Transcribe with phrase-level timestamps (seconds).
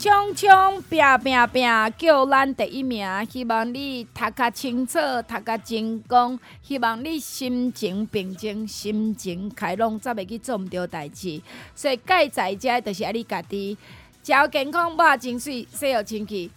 [0.00, 0.82] 冲冲！
[0.88, 1.94] 拼拼拼！
[1.98, 3.06] 叫咱第一名！
[3.26, 6.40] 希望你读较清楚，读较精光。
[6.62, 11.42] 希望你心情平静，心情开朗，才袂去做毋对代志。
[11.74, 13.76] 所以，介在遮就是爱你家己。
[14.22, 16.50] 食好健康，抹真水，洗好清气，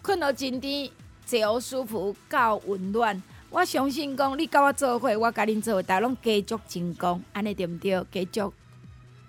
[0.00, 0.88] 困好真甜，
[1.26, 3.20] 坐好舒服，觉温暖。
[3.50, 7.90] 我相信讲，你甲我做伙，我甲恁做伙，大拢加足成功，安尼对毋对？
[8.12, 8.54] 加足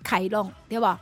[0.03, 0.99] 开朗，对无？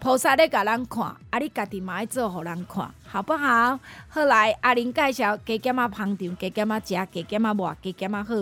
[0.00, 3.78] 菩萨咧甲咱看，啊，你家己嘛爱做互人看，好不好？
[4.08, 8.34] 好来，阿玲介绍加减仔烹调，加减仔食，加减仔抹，加减仔好，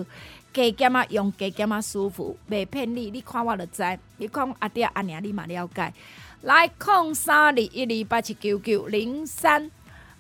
[0.53, 3.11] 加减仔用，加减仔舒服，袂骗你。
[3.11, 3.83] 你看我就知，
[4.19, 5.93] 你看阿爹阿娘，你嘛了解。
[6.43, 9.71] 来，空三二一二八七九九零三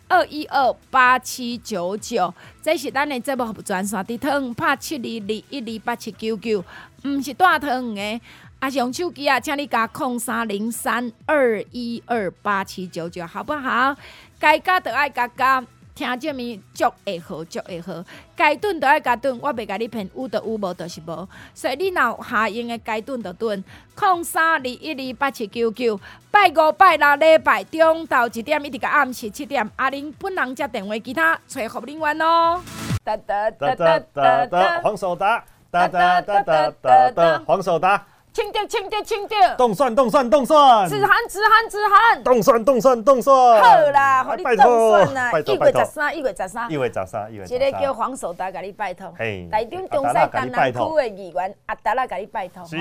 [0.08, 6.64] 二一二八七九九，这是咱的节目专线，伫汤拍七二二一二八七九九，
[7.04, 8.20] 毋是大汤的。
[8.66, 13.94] 啊，用手机啊，请你加空三零三二一二八七九九，好不好？
[14.40, 15.64] 该加就爱加加。
[15.94, 18.04] 听这面足会好，足会好。
[18.34, 21.28] 该蹲就爱加蹲，我袂甲你骗，有就有，无就是无。
[21.54, 23.62] 所以你若下用的该蹲就蹲。
[23.94, 25.98] 空三二一二八七九九，
[26.32, 32.60] 拜五拜六礼拜中到一点一直到暗时七点，阿玲本人接电话，其他找服务员哦。
[33.04, 38.04] 哒哒哒哒哒哒，黄守达，哒哒哒哒哒哒，黄守达。
[38.36, 39.56] 清掉，清掉，清掉！
[39.56, 40.86] 冻蒜，冻蒜，冻蒜！
[40.86, 42.22] 止寒，止寒，止寒！
[42.22, 43.32] 冻蒜，冻蒜，冻蒜！
[43.62, 45.32] 好啦，好你冻蒜啦！
[45.40, 47.56] 一月十三，一月十三，一月十三，一月十三。
[47.56, 49.10] 一个叫黄守达，甲你拜托。
[49.16, 52.62] 嘿，台中中西江南区的议员阿达拉，甲你拜托。
[52.66, 52.76] 是，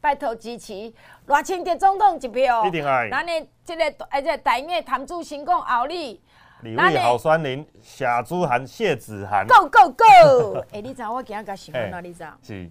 [0.00, 0.92] 拜托支持
[1.26, 2.64] 赖清德总统一票。
[2.64, 3.10] 一定爱。
[3.10, 3.32] 咱的
[3.64, 6.22] 这个而且台 nghệ 谭主成功后里。
[6.62, 9.44] 李慧郝酸林夏珠涵谢子涵。
[9.48, 10.58] Go go go！
[10.72, 12.26] 哎，你知我今日甲新闻哪里找？
[12.42, 12.70] 是。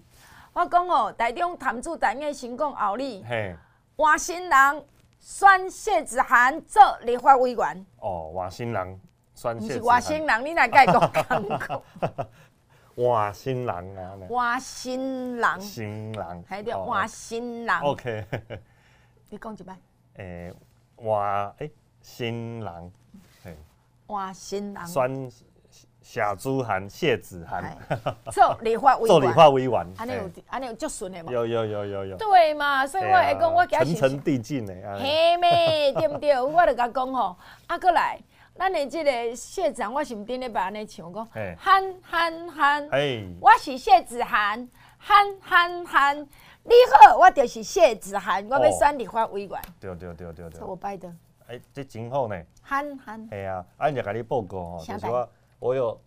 [0.53, 3.23] 我讲哦，台中谈主台 nghệ 成功后里，
[3.95, 4.85] 换新人
[5.19, 7.85] 选谢子涵做立法委员。
[7.99, 8.99] 哦，换新人
[9.35, 9.77] 选谢子涵。
[9.79, 11.23] 不是换新人，你哪该讲讲
[11.59, 11.81] 讲？
[12.95, 14.17] 换新人啊！
[14.27, 15.61] 换新人。
[15.61, 16.43] 新人。
[16.45, 17.79] 还得换新人。
[17.79, 18.25] OK。
[19.29, 19.77] 你讲一摆。
[20.15, 20.53] 诶，
[20.97, 21.71] 换诶
[22.01, 22.91] 新人。
[24.05, 24.87] 换新人。
[24.87, 25.31] 选。
[26.11, 27.77] 夏珠涵、谢子涵，
[28.33, 31.31] 做理化委员，做理化委员，安尼有安尼有足顺的嘛？
[31.31, 32.17] 有有有有有。
[32.17, 34.73] 对嘛，所以我会讲，我加层层递进的。
[34.99, 36.41] 嘿咩， 对不对？
[36.41, 37.37] 我就甲讲吼，
[37.67, 38.19] 啊，过来，
[38.55, 42.89] 咱的这个谢子涵，我是唔顶礼拜安尼唱，讲，涵涵涵，
[43.39, 44.67] 我是谢子涵，
[44.97, 46.17] 憨憨憨，
[46.63, 46.73] 你
[47.07, 49.61] 好，我就是谢子涵，我要选理化委员。
[49.79, 50.61] 对对对对对。
[50.61, 51.07] 我拜的。
[51.45, 52.35] 哎，这真好呢。
[52.63, 53.27] 憨憨。
[53.29, 55.29] 哎呀，俺就甲你报告吼，就是说。
[55.59, 55.99] 我有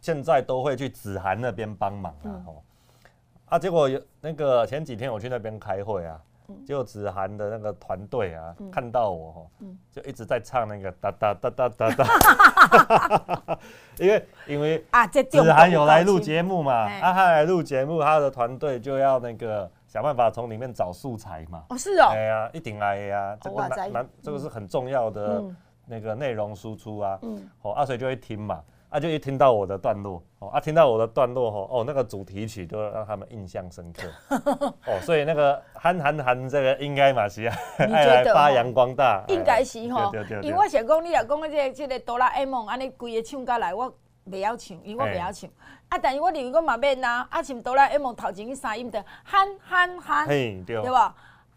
[0.00, 2.64] 现在都会去子涵那边帮忙啊，吼、
[3.04, 3.10] 嗯，
[3.46, 13.58] 啊，结果有那个前几天我去那边开会啊，嗯、结果子涵的那个团队啊，嗯、看到我，嗯、就一直在唱那个哒哒哒哒哒哒，
[13.98, 25.44] 因为因为啊，子涵有来录节目嘛，啊，他来录节目，他的团队就要那个想办法从里面找素材嘛，哦，是哦，哎呀，一定来呀，这个难难，这个是很重要的
[25.84, 28.62] 那个内容输出啊，嗯，哦，阿水就会听嘛。
[28.90, 34.08] 啊，就一听到我的段落，哦，啊，听到我的段落，吼，哦，那个主题曲就让他们印象深刻，
[34.86, 40.12] 哦，所以那个憨憨憨这个应该嘛是啊，爱来发扬光大，应该是吼，
[40.42, 43.94] 因为我想讲，你若讲个这个这个哆啦 A 梦，安尼规个唱歌来，我
[44.28, 45.48] 袂晓唱，因为我袂晓唱，
[45.88, 50.96] 啊，但是我认为我嘛免呐，啊，像哆啦 A 梦头前迄三音的憨憨憨，对，对不？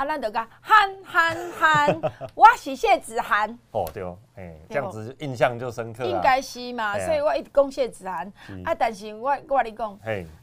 [0.04, 2.02] 啊，咱就讲憨憨憨，
[2.36, 3.58] 我是谢子涵。
[3.72, 6.04] 哦，对哦，哎，这样子印象就深刻。
[6.04, 8.32] 应该是嘛，所以我一直讲谢子涵。
[8.66, 10.00] 啊，但是我我跟你讲，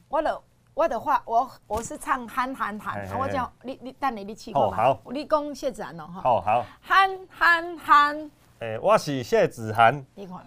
[0.09, 0.43] 我的
[0.73, 3.07] 我的话，我我是唱憨憨憨。
[3.19, 4.77] 我讲你你等你你试过吗？
[4.77, 6.21] 好，你讲谢子涵咯哈。
[6.23, 6.65] 好好。
[6.81, 8.31] 憨憨憨。
[8.61, 10.03] 哎，我是谢子涵。
[10.15, 10.39] 你看，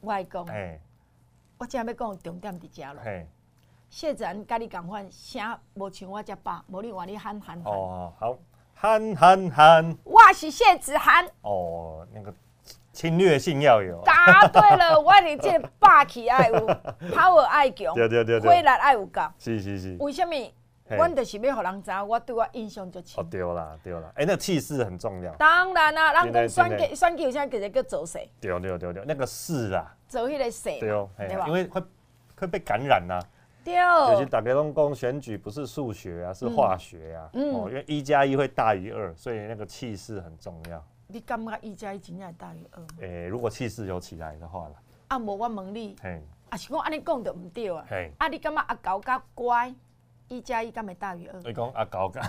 [0.00, 0.80] 我来讲，哎，
[1.56, 3.00] 我今日要讲重点伫遮咯。
[3.92, 7.74] 谢子涵，甲你共款，声无像我遮饱，无你话你喊喊喊。
[7.74, 8.38] 哦，好，
[8.74, 9.96] 喊喊喊。
[10.02, 11.28] 我是谢子涵。
[11.42, 12.32] 哦，那个
[12.90, 14.00] 侵略性要有。
[14.02, 16.66] 答对了， 我你这霸气爱有
[17.10, 19.20] ，power 爱强，对对对对，威力爱有够。
[19.38, 19.96] 是是是。
[20.00, 20.34] 为什么？
[20.98, 23.22] 我就是要互人知道，我对我印象就深。
[23.22, 25.30] 哦，对啦对啦，哎，那气势很重要。
[25.34, 28.18] 当然啦，人讲选举选举，现在叫做做势。
[28.40, 29.94] 对对对对，那个势啊。
[30.08, 30.80] 做迄个势。
[30.80, 31.10] 对哦，
[31.46, 31.82] 因为会
[32.38, 33.20] 会被感染呐。
[33.64, 33.74] 对。
[34.14, 37.30] 就是大家拢讲选举不是数学啊，是化学啊。
[37.32, 37.54] 嗯。
[37.54, 40.84] 哦，因为一加一会大于二，所以那个气势很重要。
[41.06, 42.86] 你感觉一加一真正大于二？
[43.00, 44.74] 诶，如果气势有起来的话啦。
[45.08, 45.96] 啊，无我问你。
[46.02, 46.22] 嘿。
[46.50, 47.84] 啊，是讲安尼讲就唔对啊。
[47.88, 48.12] 嘿。
[48.18, 49.74] 啊，你感觉阿狗较乖？
[50.28, 51.38] 一加一敢会大于二？
[51.40, 52.24] 你讲阿高干，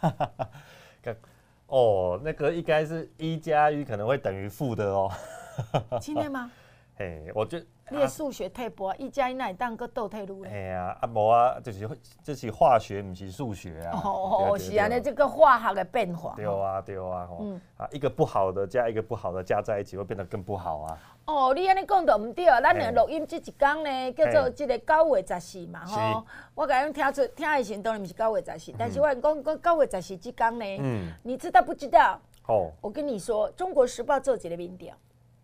[1.66, 5.10] 哦，那个应该是一加一可能会等于负的哦。
[6.00, 6.50] 真的吗？
[7.02, 10.50] 哎，我觉得你的数学太薄，一加一那会当个倒退路嘞。
[10.50, 11.88] 哎呀，啊无啊，就是
[12.22, 14.00] 就是化学，不是数学啊。
[14.04, 16.34] 哦哦，是啊，那这个化学的变化。
[16.36, 20.98] 对啊，对啊，嗯，啊，一个不好的加一个不好的加在一起，会变得更不好啊。
[21.24, 26.24] 哦，你安尼讲都唔对，咱俩录音这一天呢，叫做这个九月十四嘛，吼。
[26.54, 32.20] 我刚刚听出听的时候当然不是九月十四，但是我讲讲九月十四这天呢，嗯，你知道不知道？
[32.46, 34.94] 哦，我跟你说，《中国时报》做几个民调。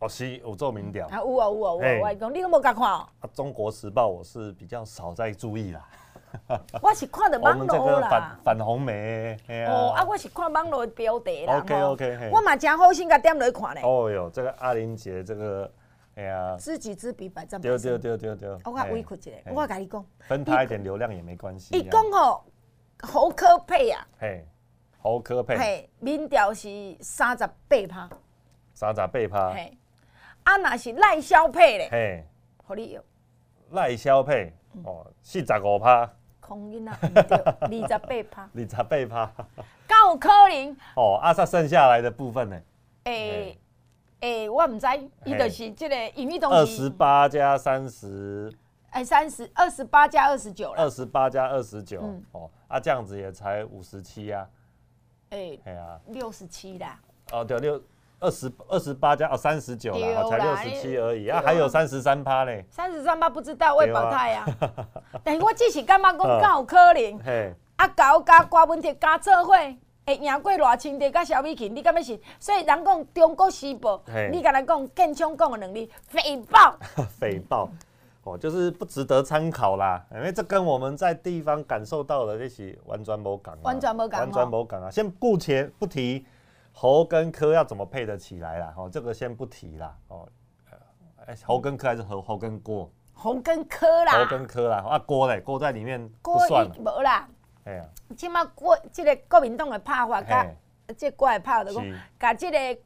[0.01, 1.07] 哦，是有做民调。
[1.09, 3.09] 啊，有啊有啊有啊，我讲你都冇甲看哦。
[3.21, 5.89] 啊，《中国时报》我是比较少在注意啦。
[6.83, 9.37] 我是看的 网络啦，反红梅。
[9.67, 11.59] 哦，啊，我是看网络的标题啦。
[11.59, 13.83] OK OK，我嘛真好心甲点落去看咧。
[13.83, 15.71] 哦哟，这个阿玲姐，这个
[16.17, 17.79] 哎呀，知己知彼，百战百胜。
[17.79, 18.59] 对对对对对。
[18.65, 21.75] 我委屈一下，我甲你讲，分他一点流量也没关系。
[21.75, 22.43] 伊讲哦，
[23.03, 24.07] 侯科配啊。
[24.21, 24.47] 嘿，
[25.01, 25.57] 侯科配。
[25.57, 26.69] 嘿，民调是
[27.01, 28.11] 三十八趴。
[28.75, 29.55] 三十八趴。
[29.55, 29.78] 嘿，
[30.49, 31.89] 啊那是赖消配咧。
[31.93, 32.25] 嘿，
[32.65, 33.05] 好你有。
[33.73, 34.51] 赖消配
[34.83, 36.11] 哦，四十五趴。
[36.41, 39.45] 空音啊， 二十八趴，二十八趴，
[39.87, 41.19] 够可能哦。
[41.23, 42.59] 阿萨剩下来的部分呢？
[43.05, 43.59] 诶
[44.21, 44.87] 诶，我唔知，
[45.27, 48.51] 伊就是即个，因为东西二十八加三十，
[48.89, 52.01] 哎，三十二十八加二十九了，二十八加二十九，
[52.33, 54.49] 哦，啊，这样子也才五十七啊，
[55.29, 56.99] 哎，哎呀，六十七啦，
[57.33, 57.79] 哦，对六。
[58.21, 62.53] 二十二十八加哦三十九了，才六十七而已啊，还有三十三趴呢。
[62.71, 64.45] 三十三趴不知道魏宝泰呀，
[65.23, 67.19] 但是我只是感觉讲有可能。
[67.77, 72.19] 啊，搞加瓜文铁加测绘，会赢过偌清德加萧美琴，你敢要是？
[72.41, 76.75] 所以人讲中国时报，你敢来讲建昌讲的能力，诽谤。
[77.21, 77.69] 诽谤，
[78.25, 83.57] 哦，就是不值得参考啦，因为这跟我们在地方感受到的那些完全无讲。
[83.63, 84.21] 完全无讲。
[84.23, 84.91] 完全无讲啊！
[84.91, 86.27] 先姑且不提。
[86.81, 88.73] 侯跟科要怎么配得起来啦？
[88.77, 89.99] 哦，这个先不提啦。
[90.07, 90.29] 哦，
[91.27, 92.89] 哎，侯跟科还是猴猴跟郭？
[93.13, 94.13] 猴跟科啦。
[94.13, 94.77] 猴跟科啦。
[94.89, 96.69] 啊，郭嘞，郭在里面不算。
[96.69, 97.29] 郭无啦。
[97.65, 97.85] 哎呀，
[98.17, 100.47] 起码郭这个国民党的拍法，甲
[100.97, 101.85] 这郭的拍法，就讲，
[102.17, 102.81] 甲这个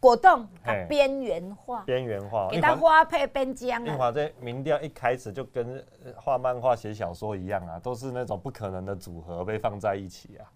[0.00, 0.48] 国党
[0.88, 1.82] 边缘化。
[1.82, 2.48] 边缘化。
[2.48, 3.84] 给他花配边疆。
[3.84, 5.86] 英华这民调一开始就跟
[6.16, 10.48] 画漫画、写小说一样啊，都是那种不可能的组合被放在一起啊。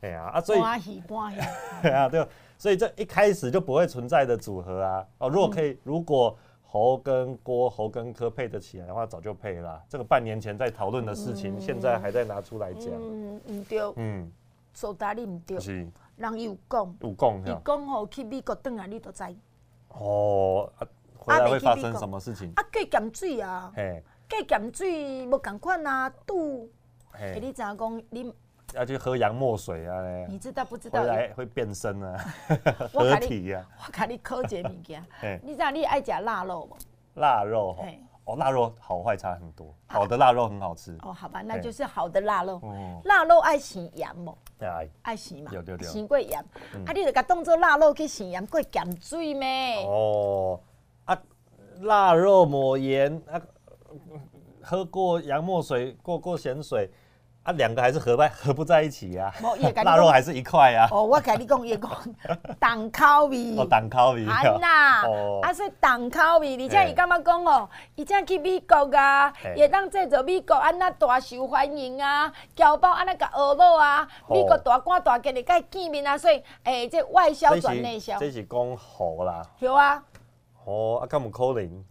[0.00, 0.60] 哎呀啊，所以
[1.90, 5.06] 啊，对，所以这一开始就不会存在的组合啊。
[5.18, 9.82] 哦，如果可以，嗯、如果侯跟郭、侯跟柯配得起来的话，早就配了啦。
[9.88, 12.92] 这个半年前在讨论的事情，嗯、现在还在拿出来讲。
[12.94, 14.30] 嗯嗯对，嗯，
[14.72, 19.24] 手打你唔对，是，人有讲，有讲，伊讲吼去美国等下你都知。
[19.88, 20.86] 哦，啊，
[21.16, 22.52] 回来会发生什么事情？
[22.54, 26.68] 啊，加减水啊，嘿，加减水无共款啊，拄，
[27.12, 28.32] 哎，你怎讲你？
[28.74, 29.94] 要去喝洋墨水啊！
[30.28, 31.00] 你知道不知道？
[31.00, 32.24] 回来会变身啊，
[32.92, 33.64] 合体呀！
[33.86, 35.02] 我看你科学物件，
[35.42, 36.76] 你知道你爱吃腊肉不？
[37.20, 37.76] 腊肉
[38.26, 40.96] 哦，腊肉好坏差很多，好的腊肉很好吃。
[41.02, 42.60] 哦，好吧，那就是好的腊肉。
[43.04, 44.36] 腊肉爱洗盐哦？
[44.60, 45.50] 爱，爱洗嘛。
[45.52, 45.82] 有有有。
[45.82, 46.38] 洗过盐，
[46.86, 49.82] 啊，你就甲当做腊肉去洗盐过咸水咩？
[49.86, 50.60] 哦，
[51.06, 51.18] 啊，
[51.80, 53.40] 腊肉抹盐啊，
[54.62, 56.90] 喝过洋墨水，过过咸水。
[57.48, 59.32] 啊，两个还是合在合不在一起呀？
[59.82, 60.86] 腊肉还是一块呀？
[60.92, 61.90] 哦，我跟你讲，也讲
[62.60, 63.56] 重口味。
[63.56, 64.26] 哦，重口味。
[64.26, 67.66] 安呐，哦，啊，说重口味，而且伊感觉讲哦？
[67.94, 78.18] 伊正去美国啊，也当这做美国安那大受欢迎啊，侨胞安那个学某啊，美国大官大官的该见面啊，所以诶，这外销转内销。
[78.18, 79.42] 这是讲好啦。
[79.58, 80.02] 对啊。
[80.66, 81.84] 哦，啊，咁有可能。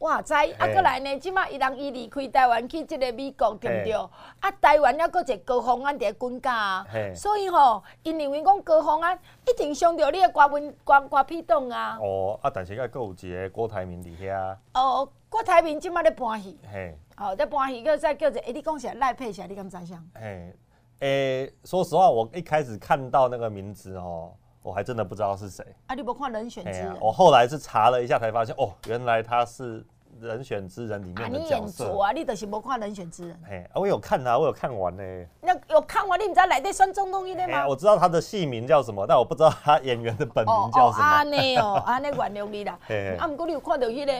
[0.00, 0.20] 哇！
[0.22, 3.92] 在啊，过来呢，即马伊人伊离开台湾去即个美国，对不对？
[4.40, 11.98] 啊，台湾还佫一个高峰安伫个军家，所以吼，因认为讲高峰安一定伤到你个国民国国屁党啊。
[12.00, 14.56] 哦，啊，但是还阁有一个郭台铭伫遐。
[14.72, 16.58] 哦，郭台铭即马咧搬戏。
[16.72, 16.96] 嘿。
[17.18, 20.10] 哦，在搬戏，叫再叫做，诶，你讲啥来赖佩霞，你敢知影？
[20.18, 20.56] 嘿，
[21.00, 25.64] 诶，说实话，我一开始看到那个名字哦，我还真的不知道是谁。
[25.86, 26.96] 啊，你不看人选之人？
[27.00, 29.84] 我后来是查了一下才发现，哦，原来他是。
[30.20, 33.40] 人选之人里面的角色啊，你演啊，你就是无看人选之人。
[33.48, 35.02] 嘿，我有看啊，我有看完呢。
[35.40, 37.66] 那有看完，你唔知内底选总统伊咧吗？
[37.66, 41.04] 我知道他的戏名叫什么，但我不知道他演员的本名叫什么。
[41.04, 42.78] 安尼哦，安尼原谅你啦。
[43.18, 44.12] 啊，不过你有看到迄个，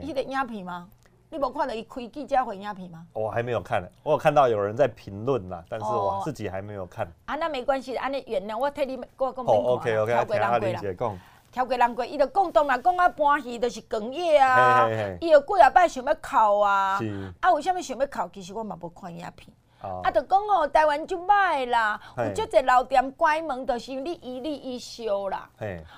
[0.00, 0.88] 迄个影片吗？
[1.30, 3.06] 你无看到伊开记者会影片吗？
[3.12, 7.06] 我还没有看，我有看到有人在评论啦，但是我自己还没有看。
[7.26, 9.44] 啊，那没关系，安尼原谅我替你我讲。
[9.44, 11.18] 哦，OK OK，听阿玲姐讲。
[11.50, 14.86] 超过人过，伊就讲当然讲啊，搬戏就是哽咽啊，
[15.20, 16.98] 伊有几啊摆想要哭啊，
[17.40, 18.30] 啊，为什么想要哭？
[18.32, 19.48] 其实我嘛无看影片，
[19.80, 25.48] 啊，就讲哦，台湾就歹啦，有足侪老店关门，就是你一例一休啦，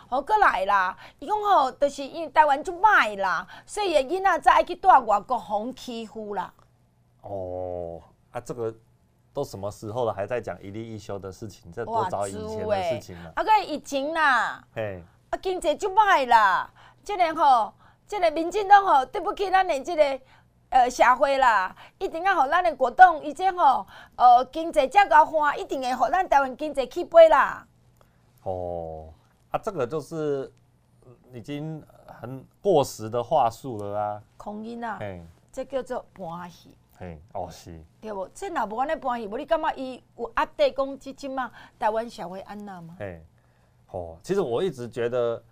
[0.09, 6.53] 好过来啦，伊讲吼，就是因为台湾就歹啦，所以囡仔早去带外国，互欺负啦。
[7.23, 8.75] 哦，啊，这个
[9.33, 11.73] 都什么时候了，还在讲一例一休的事情？
[11.73, 13.33] 这多早以前的事情了。
[13.37, 14.63] 啊，个疫情啦。
[15.31, 16.71] 啊，经济就歹啦，
[17.03, 17.73] 即个吼，
[18.07, 20.21] 即个民进党吼，对不起咱的即个
[20.71, 23.87] 呃社会啦，一定要互咱的国党，以前吼，
[24.17, 27.67] 呃，经济这个话，一定会互咱台湾经济起飞啦。
[28.45, 29.13] 哦，
[29.51, 30.51] 啊，这个就是
[31.33, 34.23] 已经很过时的话术了啊。
[34.37, 35.21] 空音啊，哎，
[35.53, 36.77] 这叫做搬戏。
[36.97, 37.83] 嘿，哦是。
[38.01, 38.29] 对不？
[38.29, 42.95] 这若无安尼搬戏，无你感觉伊有压地讲即即嘛台湾社会安那吗？
[42.99, 43.25] 嘿。
[43.91, 45.43] 哦，其实我一直觉得，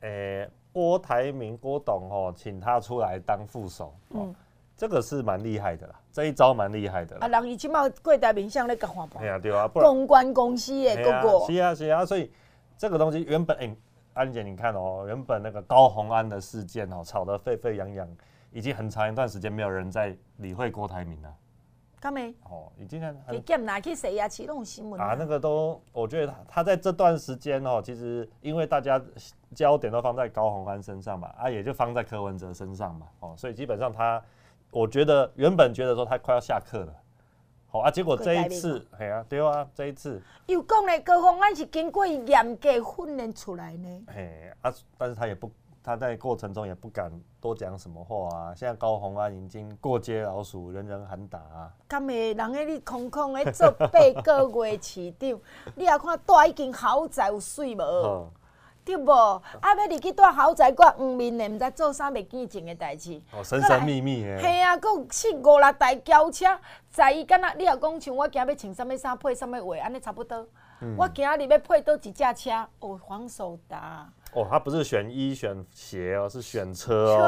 [0.00, 4.34] 诶、欸，郭台铭郭董哦，请他出来当副手，嗯，
[4.76, 7.26] 这个是蛮厉害的啦，这一招蛮厉害的啦。
[7.26, 9.20] 啊，人伊起码郭台铭像咧讲话吧？
[9.20, 11.46] 对啊，对啊，公关公司诶，哥哥。
[11.46, 12.30] 是啊，是啊，所以
[12.78, 13.76] 这个东西原本，诶、欸，
[14.14, 18.08] 安姐你看哦，原本那个高虹安的事件哦，吵得沸沸扬扬，
[18.52, 21.34] 已经很长一段时间没有人在理会郭台铭了。
[22.00, 22.34] 干没？
[22.44, 23.14] 哦，已经很。
[23.30, 24.26] 你干哪去谁呀？
[24.26, 29.00] 启动新闻啊，那个都，我觉得他他在这段时间哦，其实因为大家
[29.54, 34.22] 焦点都放在高宏安身上嘛，啊，也就放在柯文哲身上嘛，哦，所以基本上他，
[34.70, 36.94] 我觉得原本觉得说他快要下课了，
[37.66, 40.22] 好啊，结果这一次，系啊，对啊，这一次。
[40.46, 44.04] 又讲呢，高虹安是经过严格训练出来呢。
[44.08, 45.50] 嘿啊，但是他也不。
[45.82, 47.10] 他在过程中也不敢
[47.40, 48.54] 多讲什么话啊。
[48.54, 51.72] 现在高红安已经过街老鼠，人人喊打啊。
[51.88, 53.88] 敢会人家你空空的做八
[54.22, 55.40] 个月市长，
[55.74, 57.82] 你也看住一间豪宅有水无？
[57.82, 58.30] 嗯、
[58.84, 59.10] 对无？
[59.10, 63.20] 啊，要你去住豪宅，挂黄面的，毋知做啥袂见证的代志。
[63.32, 64.38] 哦，神神秘秘的。
[64.42, 66.46] 嘿啊，佫有四五六台轿车，
[66.90, 70.46] 在伊敢若你若讲像我今日要穿啥物衫，配啥物鞋，安尼差不多。
[70.82, 74.10] 嗯、我今日要配倒一架车，哦，黄守达。
[74.32, 77.18] 哦，他不是选衣选鞋哦，是选车哦。
[77.18, 77.24] 车，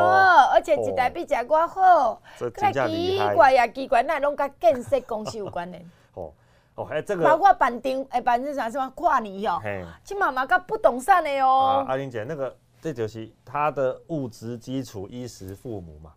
[0.55, 2.23] 而且一台比一台还好。
[2.39, 5.79] 这真奇怪呀，奇怪，那拢跟建设公司有关的。
[6.15, 6.33] 哦
[6.75, 9.61] 哦，哎，这个包括办定哎，办是啥什么跨年哦，
[10.05, 11.85] 起码嘛跟不懂善的哦。
[11.89, 16.13] 阿玲姐，那个这就是他的物质基础衣食父母嘛。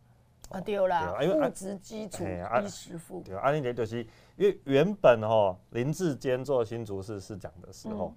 [0.52, 3.24] 啊，对了，物质基础衣食父母。
[3.24, 4.06] 对，阿玲姐就是
[4.38, 8.14] 因为原本哦，林志坚做新竹市市长的时候，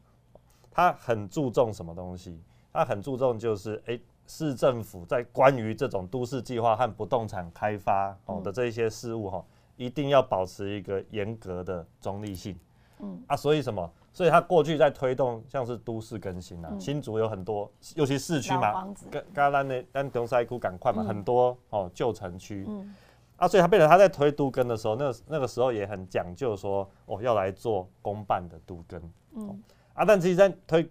[0.71, 2.41] 他很注重什么东西？
[2.73, 9.45] 他很注重，就是哎、欸，市政府在关于这种都市计划和不动产开发哦的这一些事务哈，
[9.77, 12.59] 一定要保持一个严格的中立性。
[13.01, 13.91] 嗯啊，所以什么？
[14.13, 22.65] 所以他过去在推动像是都市更新啊，新竹有很多，尤其市区嘛，跟刚刚那那东西区赶快嘛，很多哦旧城区。
[22.69, 22.95] 嗯
[23.37, 29.01] 啊，所以他变成他在推都更的时候，那那个时候也很讲究说哦，要来做公办的都更。
[29.37, 29.63] 嗯
[29.95, 30.91] 啊，但其实，在推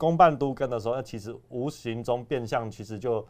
[0.00, 3.22] 公办都跟的时候，那其实无形中变相其实就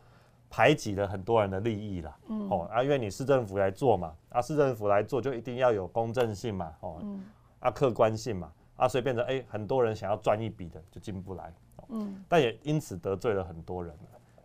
[0.49, 2.17] 排挤了很多人的利益了。
[2.29, 7.25] 嗯，哦啊，因为你市政府来做嘛，啊，市政府来做就一定要有公正性嘛，哦，嗯、
[7.59, 11.53] 啊，客观性嘛，啊，所以变成哎、欸，很多人想要赚一笔的就进不来。
[11.89, 13.93] 嗯，但也因此得罪了很多人。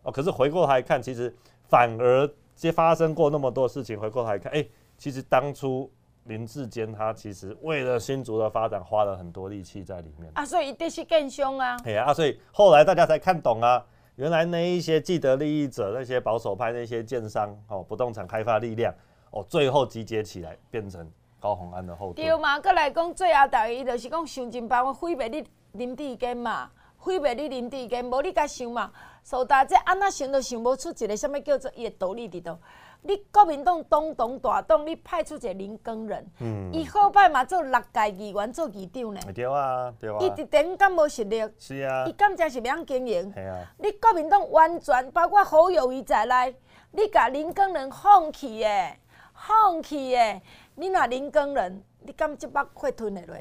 [0.02, 1.32] 哦，可是回过头来看，其实
[1.70, 5.92] 反而接发生过那么多事情，回过头来看，哎、欸，其实当初。
[6.26, 11.78] 林志坚他其实为了新竹的发展花了很多力气在里面啊，所以一定是更凶啊。
[11.86, 18.94] 哎呀，啊，所以后来大家才看懂啊，原来那一些既得利益者、那些保守派、那些建商哦，不动产开发力量
[19.30, 21.08] 哦，最后集结起来变成
[21.40, 22.16] 高虹安的后盾。
[22.16, 28.92] 对嘛，过来讲最后大意就是讲想尽办法毁灭你林志坚嘛，毁灭你林志坚，无你甲想嘛，
[29.24, 32.60] 所以这安那想都想不出一个什么叫做伊的道理伫倒。
[33.08, 36.26] 你国民党东东大党，你派出一个林耕仁，
[36.74, 39.22] 伊、嗯、好歹嘛做六届议员做议长呢。
[39.32, 40.18] 对啊，对啊。
[40.20, 41.48] 伊一点敢无实力？
[41.60, 42.06] 是啊。
[42.08, 43.32] 伊敢真是袂晓经营？
[43.32, 43.62] 系啊。
[43.78, 46.56] 你国民党完全包括侯友谊在内，
[46.90, 48.98] 你甲林耕仁放弃诶，
[49.36, 50.42] 放弃诶。
[50.74, 53.40] 你若林耕仁，你敢即摆会吞下来？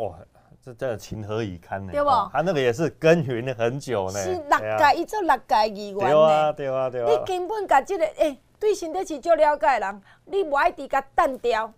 [0.62, 1.90] 这真的情何以堪呢？
[1.90, 2.10] 对不？
[2.30, 4.22] 他那个也是耕耘了很久呢。
[4.22, 6.04] 是六届，伊做六届议员呢。
[6.04, 7.06] 对啊，对啊，对啊。
[7.08, 11.72] 你根本甲这个诶，对新北市最了解的人，你无爱伫甲单调，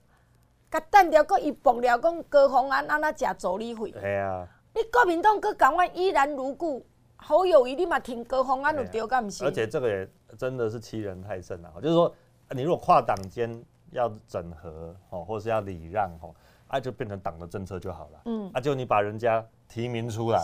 [0.71, 3.92] 甲单调，搁伊爆料讲高虹安安那食助理费。
[3.92, 4.47] 系啊。
[4.75, 6.85] 你国民党搁讲我依然如故，
[7.16, 9.45] 好友谊你嘛听高虹安有对，干毋是？
[9.45, 12.14] 而且这个也真的是欺人太甚了，就是说，
[12.50, 16.35] 你如果跨党间要整合哦，或是要礼让哦。
[16.68, 18.21] 啊，就变成党的政策就好了。
[18.25, 20.40] 嗯，啊，就你把人家提名出来，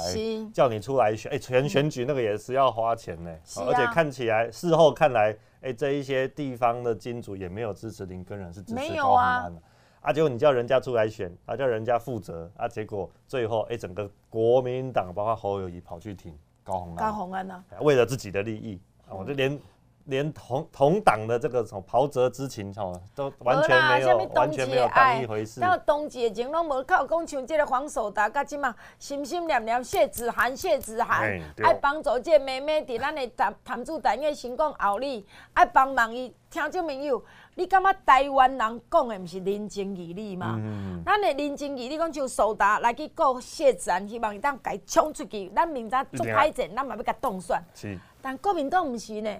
[0.54, 3.30] 叫你出来选，哎、欸，全选举那个也是要花钱呢。
[3.56, 9.54] 啊、而且看起来事后看来，哎、欸，这一些地方的金主也没有支持林根人，是支持高宏安。
[9.54, 9.62] 的，
[10.00, 16.96] 啊，结果你叫人家出来选，啊，叫人家负责，啊，结果最后，哎、欸，整个国民党包括侯友谊跑去挺高宏安。
[16.96, 17.64] 高宏安呢？
[17.80, 19.58] 为了自己的利益，啊、我就连。
[20.06, 25.60] 连同同党的这个什么袍泽之情哦，都完全没有，完全没有当一回事。
[25.60, 36.34] 到冬季的情拢无靠讲像这个黄守达，甲即嘛心心念念谢子涵，谢子涵爱帮助这个妹妹伫咱的谭谭主单元成功后里，爱帮忙伊。
[36.50, 38.58] 听众朋友，你感觉台湾人
[38.90, 40.60] 讲的毋是人情义理吗？
[41.06, 47.58] 咱的人情义理讲就守达来去告谢子涵，希望伊当甲伊冲出去，咱明早做歹战，咱嘛要甲冻选。
[47.74, 49.34] 是，但国民党毋是呢。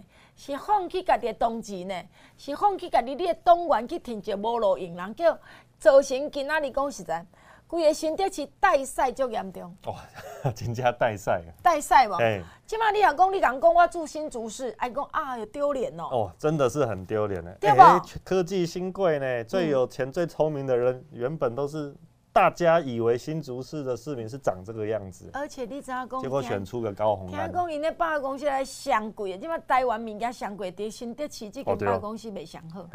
[0.45, 1.95] 是放弃家己的党籍呢？
[2.37, 5.39] 是放弃家己你的党员去挺一个无路用人，叫
[5.79, 7.25] 造成今仔日讲实在，
[7.69, 9.73] 规个新北市带赛足严重。
[9.87, 9.95] 哇、
[10.43, 11.51] 哦， 真正代赛啊！
[11.63, 16.09] 带赛嘛，哎，即马你若讲你讲讲我住新竹市，哎讲啊，有丢脸哦。
[16.11, 17.55] 哦，真的是很丢脸呢。
[17.61, 18.21] 对吧、欸？
[18.25, 21.95] 科技新贵呢，最有钱、最聪明的人，原本都是。
[22.33, 27.47] 大家以为新竹市的市民是长这个样子，而且你知影讲，结果选出个高红安。
[27.47, 32.81] 听讲因那百货公司来上贵，即马台湾物件上贵，伫新竹市这间百货公司卖上好。
[32.81, 32.89] 哦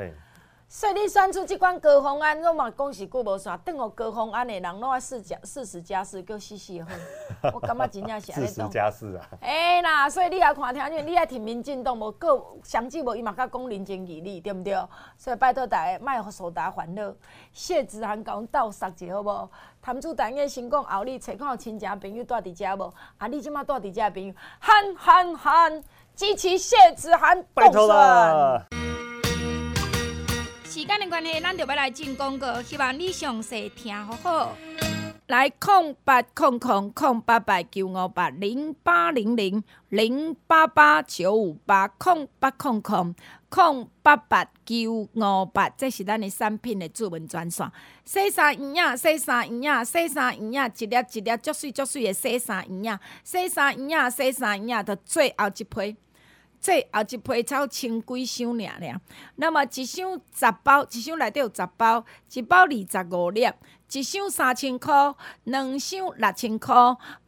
[0.70, 6.90] 所以你选出即款高虹安，我嘛讲是过无算，等我高虹安的人拢爱四加四十加四，叫四四好。
[7.56, 8.48] 我感觉真正是安尼。
[8.48, 9.26] 四十加四啊。
[9.40, 14.76] 哎啦，所以你也看听见，你爱挺民进党无够，相继无伊嘛甲讲人情义理，对毋对？
[15.18, 17.14] 所以拜托大家莫互苏达烦恼。
[17.54, 19.50] 谢子涵讲倒杀者好无？
[19.82, 22.94] 谭主单个成功后，你找看有亲戚朋友住伫遮无？
[23.18, 28.66] 啊，你即马住伫遮朋友，喊喊喊，支持谢子涵，拜托了。
[30.78, 34.56] 时间的关系，咱就要来进广告，希望你详细听好好。
[35.26, 43.16] 来，空八空空空八八九五八零八零零零八八九五八空八空空
[43.50, 47.68] 空八八九五八，这是咱的产品的主文专线。
[48.06, 55.98] 洗衫营养，洗衫营养，洗衫营养，一粒一粒足水足水的洗衫营养，洗衫营养，洗衫营养的最后一批。
[56.60, 59.02] 这后一批草千几箱尔尔，
[59.36, 63.48] 那么一箱十包，一箱内底有十包，一包二十五粒，
[63.92, 65.14] 一箱三千块，
[65.46, 66.76] 两箱六千块，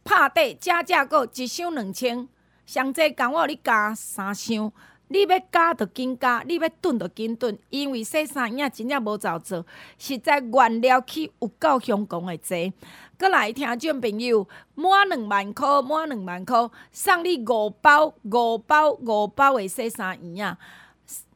[0.04, 2.28] 拍底加价购一箱两千，
[2.66, 4.70] 上济讲我你加三箱，
[5.08, 9.64] 你要加就紧加，你要炖就紧炖，因为细衫影真正无照做，
[9.96, 12.72] 实在原料起有够凶公的济。
[13.20, 16.56] 过来听众朋友，满两万块，满两万块，
[16.90, 20.56] 送你五包五包五包的洗衫衣啊！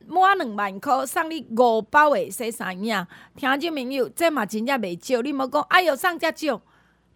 [0.06, 3.06] 满两万块，送你五包的洗衫衣啊！
[3.36, 6.62] 听众朋友，这嘛真正袂少，你莫讲，哎哟，送遮少。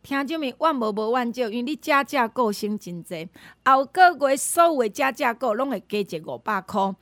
[0.02, 3.26] 听众朋友，万无无万少，因为你加价购升真济，
[3.64, 6.94] 后个月所有的加价购拢会加一五百块。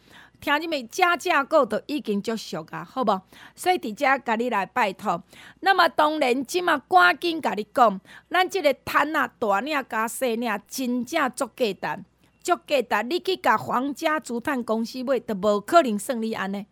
[0.46, 3.20] 听你们加价购都已经足俗啊，好无？
[3.56, 5.20] 所以伫遮甲你来拜托。
[5.58, 12.04] 那么当然，即马赶紧甲你讲，咱即个摊啊，大领加细领，真正足价值，
[12.44, 13.08] 足价值。
[13.08, 16.64] 你去甲皇家竹炭公司买，都无可能算你安尼。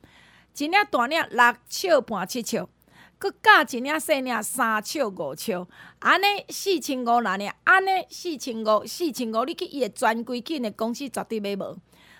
[0.56, 2.64] 一领大领六尺半七尺，
[3.18, 5.66] 阁加一领细领三尺五尺，
[5.98, 7.50] 安尼四千五哪领？
[7.64, 11.76] 安尼四千五，四千五，你去伊个专柜去的公司绝对买无。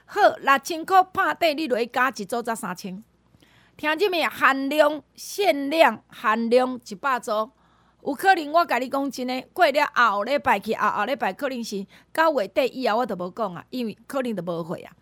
[0.06, 3.02] 好，六千块拍底，你落去加一组才三千。
[3.76, 4.22] 听见没？
[4.28, 7.50] 限量、限量、限量一百组，
[8.04, 14.92] 有可能我甲你讲真诶，过了后礼拜去后后礼拜可能是到月底以后，我都无讲啊，因为可能都无货啊。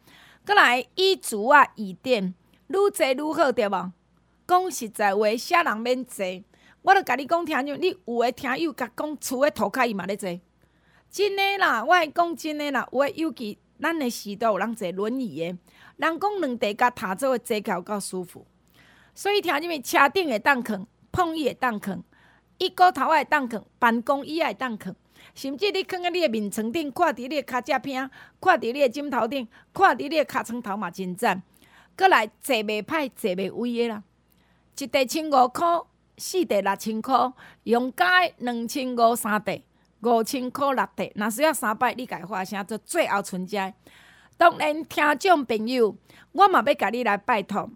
[0.47, 2.33] 过来衣橱啊，椅垫，
[2.69, 3.93] 愈济愈好对无？
[4.47, 6.25] 讲实在话，啥人免坐？
[6.83, 10.31] 我都甲你讲，听见你有诶听友甲讲，厝诶涂骹伊嘛咧坐。
[11.11, 13.59] 真诶啦，我讲真诶啦，有诶尤其。
[13.83, 15.59] 咱的时代有人坐轮椅的，
[15.97, 18.47] 人讲两地甲踏做的坐起来够舒服，
[19.13, 22.01] 所以听你们车顶的当坑，碰椅的当囥，
[22.59, 24.95] 椅骨头会当坑，办公椅会当坑，
[25.35, 28.09] 甚至你囥在你的面床顶，看伫你的骹只片，
[28.41, 31.43] 看伫你的枕头顶，看伫你的尻川头嘛真赞。
[31.97, 34.03] 阁来坐袂歹，坐袂歪的啦，
[34.79, 37.33] 一地千五箍，四地六千箍，
[37.65, 39.63] 用加两千五三地，
[40.03, 41.13] 五千箍六地。
[41.15, 43.73] 若需要三摆，你家发声做最后存折。
[44.37, 45.97] 当然，听众朋友，
[46.33, 47.71] 我嘛要甲你来拜托，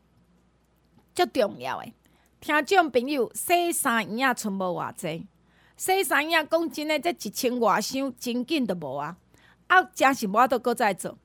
[1.14, 1.94] 足重要诶。
[2.40, 5.26] 听众朋友，洗衫衣仔剩无偌济，
[5.76, 9.16] 洗衫衣讲真诶，这一千外箱真紧都无啊，
[9.68, 11.16] 啊，真是我都搁再做。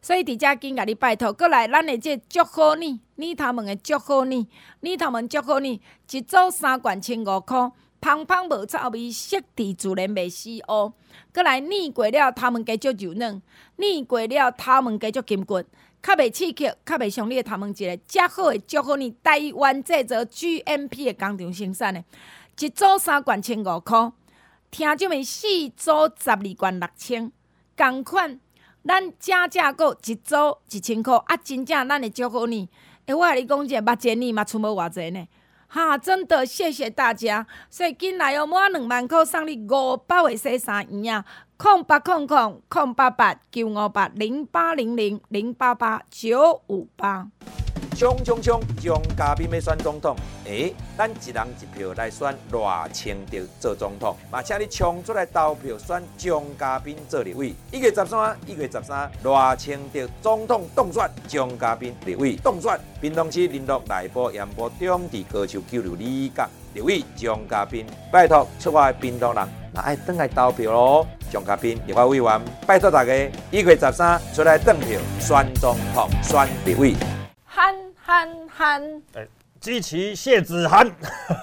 [0.00, 4.48] 所以伫遮紧甲你拜托，过来咱诶这祝贺你，你头们诶祝贺你，
[4.80, 10.92] 你头们祝贺你，一组三罐千五块，芳芳无臭味，色地自然袂死乌。
[11.34, 13.42] 过来捏过了头毛加足柔软，
[13.76, 15.60] 捏过了头毛加足筋骨，
[16.02, 17.96] 较袂刺激，较袂伤你诶头毛一个。
[18.06, 22.04] 遮好诶祝贺你，台湾制造 GMP 诶工厂生产诶，
[22.58, 24.12] 一组三罐千五箍，
[24.70, 27.32] 听这么四组十二罐六千，
[27.76, 28.40] 共款。
[28.86, 30.36] 咱正正阁一组
[30.70, 31.36] 一千箍啊！
[31.36, 32.68] 真正咱会祝贺你。
[33.06, 35.28] 诶，我甲你讲者，目前你嘛出无偌济呢？
[35.68, 37.46] 哈，真的谢谢大家。
[37.70, 41.24] 所以紧来哦，满两万块送你五百个洗衫衣啊！
[41.56, 47.28] 空八空空空八八九五八零八零零零八八九五八。
[47.98, 48.60] 冲冲冲！
[48.80, 50.14] 蒋家彬要选总统，
[50.46, 57.52] 哎、欸，咱一人一票来选赖清德做总统，嘛，请你冲出来投票选蒋家彬做立委。
[57.72, 62.78] 一月十三，一月十三，赖清德总统当选，蒋家彬立委当选。
[63.00, 71.04] 屏东市林乐内埔盐埔中地歌手九六里角立委蒋家彬，拜托出外屏东人，那爱登来投票喽。
[71.32, 73.12] 蒋嘉宾立法委员，拜托大家
[73.50, 76.94] 一月十三出来登票选总统、选立委。
[78.08, 79.28] 憨憨，哎，
[79.60, 80.86] 支持谢子涵。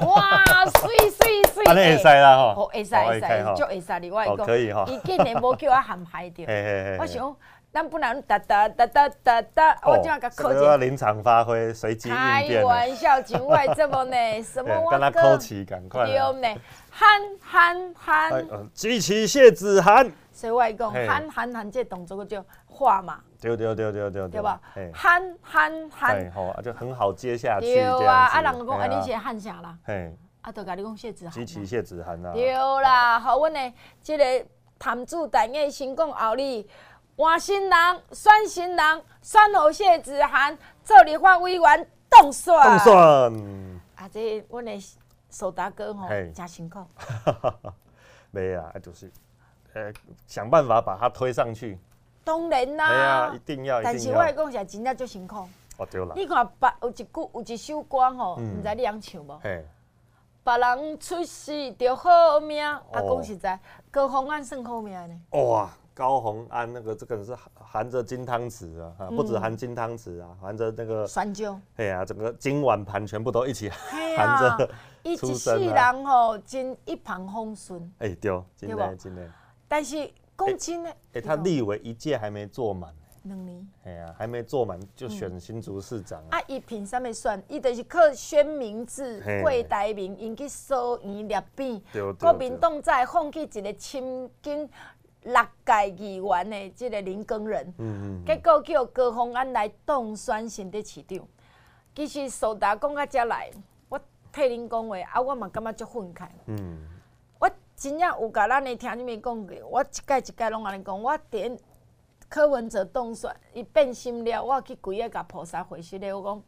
[0.01, 0.43] 哇，
[0.81, 4.37] 水水水，安尼会使啦吼，会使会使，就会使你外公。
[4.37, 4.83] 可以哈。
[4.87, 6.43] 伊竟然无叫我喊嗨掉，
[6.99, 7.35] 我想，
[7.71, 10.77] 咱不能哒哒哒哒哒哒，我就要个。
[10.77, 12.15] 临场发挥，随机应
[12.47, 12.61] 变。
[12.61, 14.15] 开玩笑，境外这么呢？
[14.41, 14.89] 什么？
[14.89, 16.07] 跟他口气赶快。
[16.07, 20.11] 对呢，憨憨憨，支持谢子涵。
[20.35, 23.21] 所以我讲，憨憨憨，这动作就画嘛。
[23.39, 24.59] 对对对对对，对吧？
[24.93, 27.73] 憨憨憨，好啊，就很好接下去。
[27.73, 29.77] 对啊，啊，人讲啊，你是憨啥啦？
[29.85, 31.33] 嘿，啊，都甲你讲谢子涵。
[31.33, 32.33] 支持谢子涵啊。
[32.33, 34.45] 对啦，好，阮的这个
[34.77, 36.69] 谭主台嘅成功后里，
[37.15, 37.71] 换新人，
[38.11, 42.53] 选新人，选好谢子涵做立法委员当选。
[42.55, 42.93] 当选。
[43.95, 44.97] 啊，这阮的
[45.29, 46.85] 苏大哥吼，真辛苦。
[48.31, 49.09] 没啊，就是，
[49.75, 49.91] 呃，
[50.25, 51.77] 想办法把它推上去。
[52.23, 53.83] 当然啦，啊，一定要。
[53.83, 55.47] 但是我来讲是真正足辛苦。
[55.77, 56.13] 哦，对啦。
[56.15, 59.39] 你看别有一句有一首歌吼，唔知你样唱无？
[59.41, 63.59] 别人出世就好命，啊，讲实在，
[63.91, 65.41] 高洪安算好命呢。
[65.41, 71.59] 哇，高洪安那个这个是含着金汤匙啊，不止含金汤匙啊，含着那个酸椒。
[71.75, 74.69] 哎呀，整个金碗盘全部都一起含着。
[75.03, 77.91] 伊一世人吼，真一帆风顺。
[77.99, 79.29] 哎，对，真的真的。
[79.75, 80.09] 但是。
[80.37, 80.91] 公斤呢？
[81.13, 83.65] 哎，他立委一届还没做满，两年。
[83.85, 86.37] 哎呀，还没做满就选新竹市长啊！
[86.45, 87.41] 伊凭啥物选？
[87.47, 91.81] 伊就是靠宣名字、柜台名，引去收银立扁。
[92.19, 94.69] 国民党再放弃一个亲近
[95.23, 101.25] 六届议员的这个林耕仁，嗯嗯，结果叫高虹安来当选新的市长。
[101.95, 103.49] 其实苏达讲到这来，
[103.87, 103.97] 我
[104.33, 106.27] 替恁讲话，啊，我嘛感觉足愤慨。
[106.47, 106.77] 嗯。
[107.85, 111.55] 真正有甲咱的听你们讲过，我一届一届拢安尼讲，我点
[112.27, 116.43] 柯文哲当选，伊变心了，我去规个甲菩萨回息咧，我讲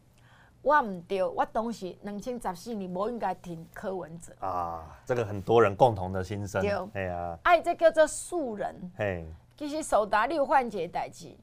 [0.63, 4.33] 我毋对，我当时两千十四年无应该听柯文哲。
[4.39, 6.59] 啊，这个很多人共同的心声。
[6.59, 8.75] 对，哎呀，哎，这叫做素人。
[8.97, 9.23] 嘿，
[9.55, 11.37] 其实手达你有发现一个代志，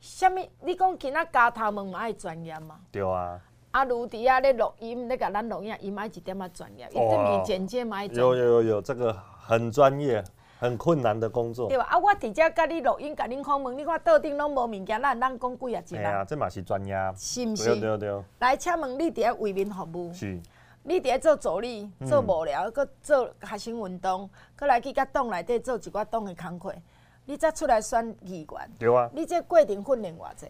[0.00, 0.50] 啥物？
[0.62, 2.80] 你讲今仔家头们嘛爱专业嘛？
[2.90, 3.40] 对啊。
[3.70, 8.22] 啊，如迪亚咧录音，咧甲咱录音，伊嘛一点仔专业，伊对面剪接嘛爱专业。
[8.22, 10.24] 有有有有，这个很专业，
[10.58, 11.68] 很困难的工作。
[11.68, 11.84] 对吧？
[11.84, 16.00] 啊，我直接甲你录音，甲恁访问，你看桌顶拢无物件，咱咱讲几啊集啊？
[16.00, 16.94] 哎呀，这嘛是专业。
[17.14, 17.64] 是毋是？
[17.76, 18.22] 对对对。
[18.38, 20.12] 来，请问你伫咧为民服务？
[20.14, 20.40] 是。
[20.82, 26.74] 你伫咧做助理，做无聊，搁做学生运动，搁来去甲党内底做一寡党的工课，
[27.26, 28.70] 你再出来选议员。
[28.78, 29.10] 对啊。
[29.12, 30.46] 你这过程训练偌济？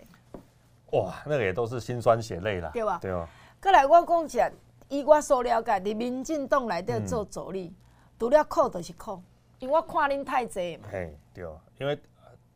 [0.92, 2.70] 哇，那个也都是辛酸血泪啦。
[2.72, 2.98] 对吧？
[3.00, 3.28] 对啊。
[3.60, 4.50] 过来，我讲一下，
[4.88, 7.74] 以我所了解，伫民进党内底做助理，
[8.18, 9.20] 除了苦就是苦，
[9.58, 10.88] 因为我看恁太济嘛。
[10.90, 11.44] 嘿，对，
[11.78, 11.98] 因为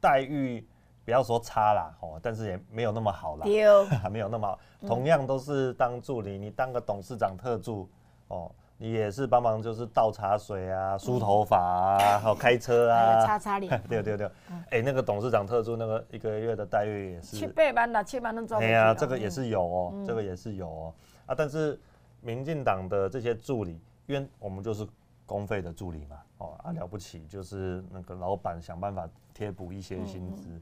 [0.00, 0.66] 待遇
[1.04, 3.42] 不要说差啦，哦，但是也没有那么好啦。
[3.44, 3.64] 对，
[4.08, 4.58] 没有那么好。
[4.86, 7.88] 同样都是当助理，你当个董事长特助，
[8.28, 13.80] 哦，你也是帮忙就是倒茶水啊、梳头发啊、好开车啊、擦擦脸。
[13.88, 14.30] 对对对，
[14.70, 18.60] 哎，那个董事长特助那个一个月的待遇也是七百万啦，七万能赚。
[18.60, 20.94] 哎呀，这个也是有哦，这个也是有哦。
[21.26, 21.80] 啊，但是
[22.20, 24.86] 民进党的这些助理，因为我们就是
[25.26, 30.60] 公费的助理嘛，哦啊了不起，就是那个老板想办法贴补一些薪资，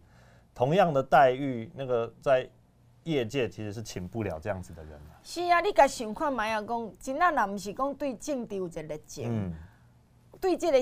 [0.55, 2.49] 同样的待遇，那个在
[3.05, 5.01] 业界其实是请不了这样子的人。
[5.23, 9.53] 是啊，你甲想看卖啊，讲真啊，若毋是讲对政治有一个热情，嗯、
[10.41, 10.79] 对这个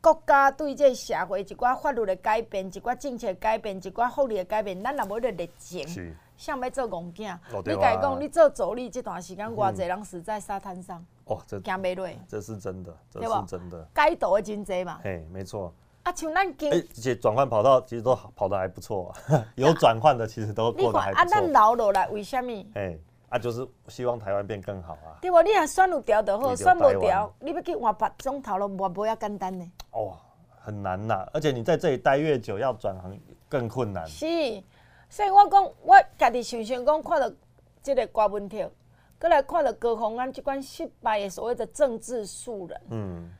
[0.00, 6.16] 国家、对这个社会一寡法律的改变、一寡政策的改变、一寡福利的改变，咱若无迄个热情。
[6.34, 15.72] 想要做公囝，哦、你家讲，你做助理这段时间，偌济人死在沙滩上，哦，这行袂落，这是真的，这是真的，该倒的真济嘛，嘿，没错。
[16.02, 21.22] 啊，像咱今，而且转换跑道其实都跑得还不错，啊， 有转换的其实都过得还不错。
[21.22, 22.52] 啊，咱留落来为什么？
[22.74, 25.18] 哎，啊，就是希望台湾变更好啊。
[25.20, 25.40] 对不？
[25.42, 29.70] 你若选有调就好，选无调，你要去换别种头路，无无遐简单呢。
[29.92, 30.16] 哦，
[30.60, 33.16] 很难呐，而且你在这里待越久，要转行
[33.48, 34.06] 更困难。
[34.06, 34.26] 是。
[35.08, 37.30] 所以我讲，我家己想想讲，看到
[37.82, 38.68] 这个郭文婷，
[39.20, 43.30] 过来看到高虹安这款失败的所谓的政治素人，嗯，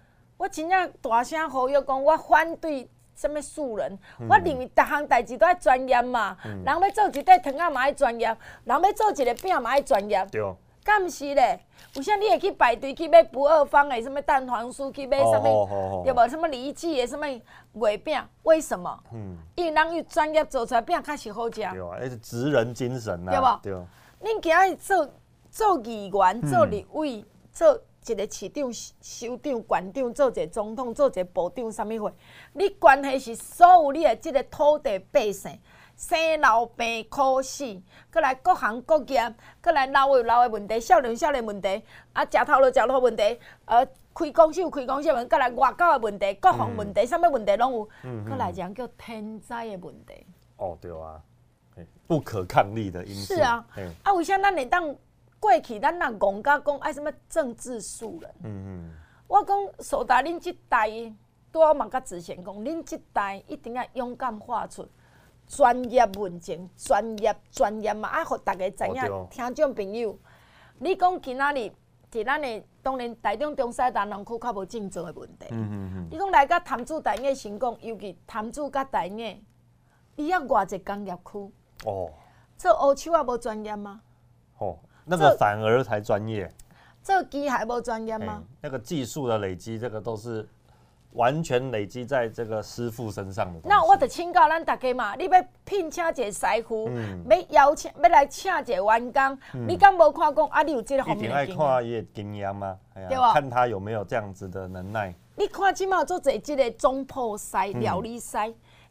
[0.43, 8.27] 我真正大声呼吁讲，我反对什物素人，嗯、我认为逐项代志都爱专业嘛，嗯、人要做一块糖仔嘛爱专业，
[8.65, 10.27] 人要做一个饼嘛爱专业。
[10.33, 10.43] 对。
[10.85, 11.61] 敢毋是咧？
[11.95, 16.03] 有啥你会去排队去买不二坊的什物蛋黄酥，去买什么？
[16.05, 16.29] 对无？
[16.29, 18.21] 什么李记的什物月饼？
[18.43, 18.99] 为什么？
[19.13, 21.61] 嗯，因为人有专业做出来饼确实好食。
[21.61, 23.31] 对啊，那是职人精神啊。
[23.63, 23.87] 对无？
[24.21, 24.29] 对。
[24.29, 25.09] 恁今日做
[25.53, 32.13] 做议员、做立委、做一个市长、首长、县长，做一个总统、做一个部长，啥物货？
[32.53, 35.59] 你关系是所有你的即个土地百姓。
[35.95, 41.81] 生老病苦死，搁来各行各业，搁来老有老的问题，少年少年问题，
[42.13, 50.27] 啊，食头路食路问题，呃，开公司有开公司问题，搁来外交的问题，各项问题，啥物、嗯、问题拢有，搁、嗯嗯、来讲叫天灾的问题。
[50.57, 51.21] 哦，对啊，
[52.09, 53.35] 不可抗力的因素。
[53.35, 53.65] 是啊，
[54.03, 54.97] 啊，为啥咱会当
[55.43, 58.31] 过去咱若戆甲讲爱什物政治素人？
[58.45, 58.91] 嗯嗯，
[59.27, 60.89] 我讲苏大恁即代，
[61.53, 64.89] 拄我嘛甲之前讲，恁即代一定要勇敢画出。
[65.49, 69.03] 专业文件，专业专业嘛，啊互逐个知影。
[69.11, 70.17] 哦、听众朋友，
[70.79, 71.73] 你讲今仔日，
[72.11, 75.47] 伫咱的当然台中中西南农区较无竞争的问题。
[75.51, 76.09] 嗯嗯嗯。
[76.09, 79.45] 你讲来甲潭子台艺成功，尤其潭子甲台艺，
[80.15, 81.53] 伊遐偌济工业区。
[81.85, 82.09] 哦。
[82.57, 84.01] 做乌手也，无专业吗？
[84.59, 86.51] 哦，那个反而才专业。
[87.03, 88.43] 做机还不专业吗？
[88.61, 90.49] 那个技术的累积，这个都是。
[91.15, 93.61] 完全累积在这个师傅身上的。
[93.65, 100.63] 那我得请教咱大家嘛，你要聘请一个师傅，嗯、要邀请要来请一个员工，嗯、你敢无看讲啊？
[100.63, 101.45] 你有这个方面的经验？
[101.45, 102.79] 一定爱看伊的经验吗？
[102.95, 103.35] 对吧？
[103.35, 105.15] 看他有没有这样子的能耐。
[105.37, 108.39] 你看起码做这这个总铺师、料理师，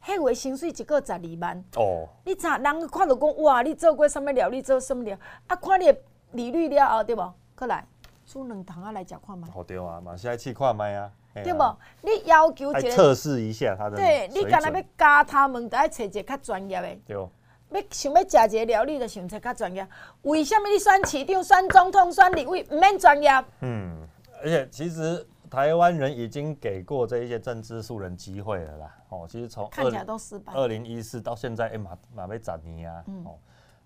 [0.06, 1.64] 迄位薪水一个月十二万。
[1.76, 2.08] 哦。
[2.26, 3.62] 你查人看到讲哇？
[3.62, 4.62] 你做过什物料你？
[4.62, 5.18] 做什么料？
[5.48, 5.98] 啊，看你的
[6.32, 7.34] 利率了后，对无？
[7.56, 7.86] 过来
[8.26, 9.48] 煮两桶啊，来食看嘛。
[9.54, 11.12] 好对啊，嘛是爱试看麦啊。
[11.34, 11.64] 对不？
[12.02, 16.88] 你要求一个测试一下他的，对你干那要教他们，就爱找一个较专业的。
[17.06, 17.16] 对。
[17.16, 19.88] 要想要食一个料理，就想找较专业。
[20.24, 23.30] 为什么你选市长、选总统、选立委，毋免专业？
[23.62, 24.06] 嗯，
[24.44, 28.98] 而且其实台湾人已经给过这一些政治素人机会了啦。
[29.10, 30.54] 哦，其实从看起来都失败。
[30.54, 33.04] 二零一四到现在，哎马马被斩尼啊。
[33.06, 33.24] 嗯。
[33.26, 33.38] 哦，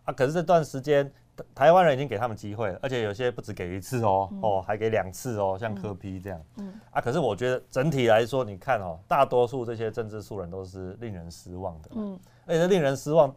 [0.06, 1.12] 啊，可是这段时间。
[1.54, 6.40] 台湾人已经给他们机会了，而且有些不止给一次哦，嗯、哦，还给两次哦，像柯批这样。
[6.56, 6.70] 嗯。
[6.70, 11.90] 嗯啊，可是我觉得整体来说，你看哦，大多数这些政治素人都是令人失望的。
[11.96, 12.18] 嗯。
[12.46, 13.36] 而且令人失望，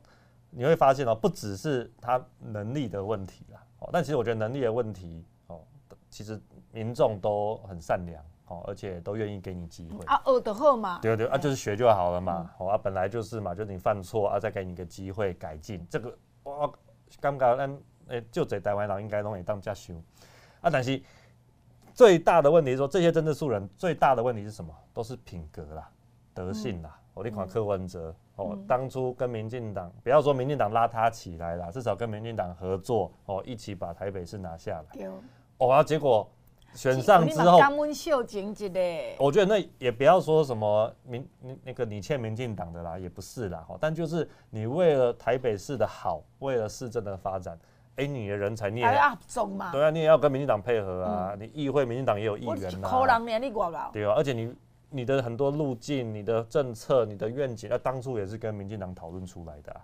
[0.50, 5.60] 你会发现哦，不只是他能力的问题啦，哦，但其实我觉得能力的问题哦，
[6.08, 6.40] 其实
[6.78, 10.04] 民众都很善良哦，而且都愿意给你机会。
[10.04, 11.00] 啊，学得好嘛。
[11.02, 12.48] 对对啊，就是学就好了嘛。
[12.60, 16.70] 嗯、哦啊，本来就是嘛，就是你犯错啊，再给你个机会改进，这个哇。
[17.20, 19.96] 感觉咱诶，就这台湾人应该都会当这样想
[20.60, 20.70] 啊。
[20.70, 21.02] 但是
[21.94, 24.72] 最大的问题是说，这些政治素人最大的问题是什么？
[24.94, 25.90] 都是品格啦、
[26.32, 26.96] 德性啦。
[27.14, 35.08] 我你看柯文哲哦，当初跟民进党，不要说民进党拉他起来啦，至少跟民进党合作哦，一起把台北市拿下来。
[35.58, 36.30] 哦，啊，结果。
[36.74, 37.58] 选上之后，
[39.18, 41.28] 我觉得那也不要说什么民
[41.64, 43.66] 那个你欠民进党的啦，也不是啦。
[43.80, 47.58] 但就是你为了台北市的好，为了市政的发展，
[47.96, 48.92] 哎，你的人才你也要
[49.72, 51.34] 对啊，你也要跟民进党配合啊。
[51.38, 52.88] 你议会民进党也有议员呐，
[53.92, 54.54] 对啊，而且你
[54.90, 59.72] 你的很多路径、你的政策、你的愿景，那当初也是跟民进党讨论出来的。
[59.72, 59.80] 啊，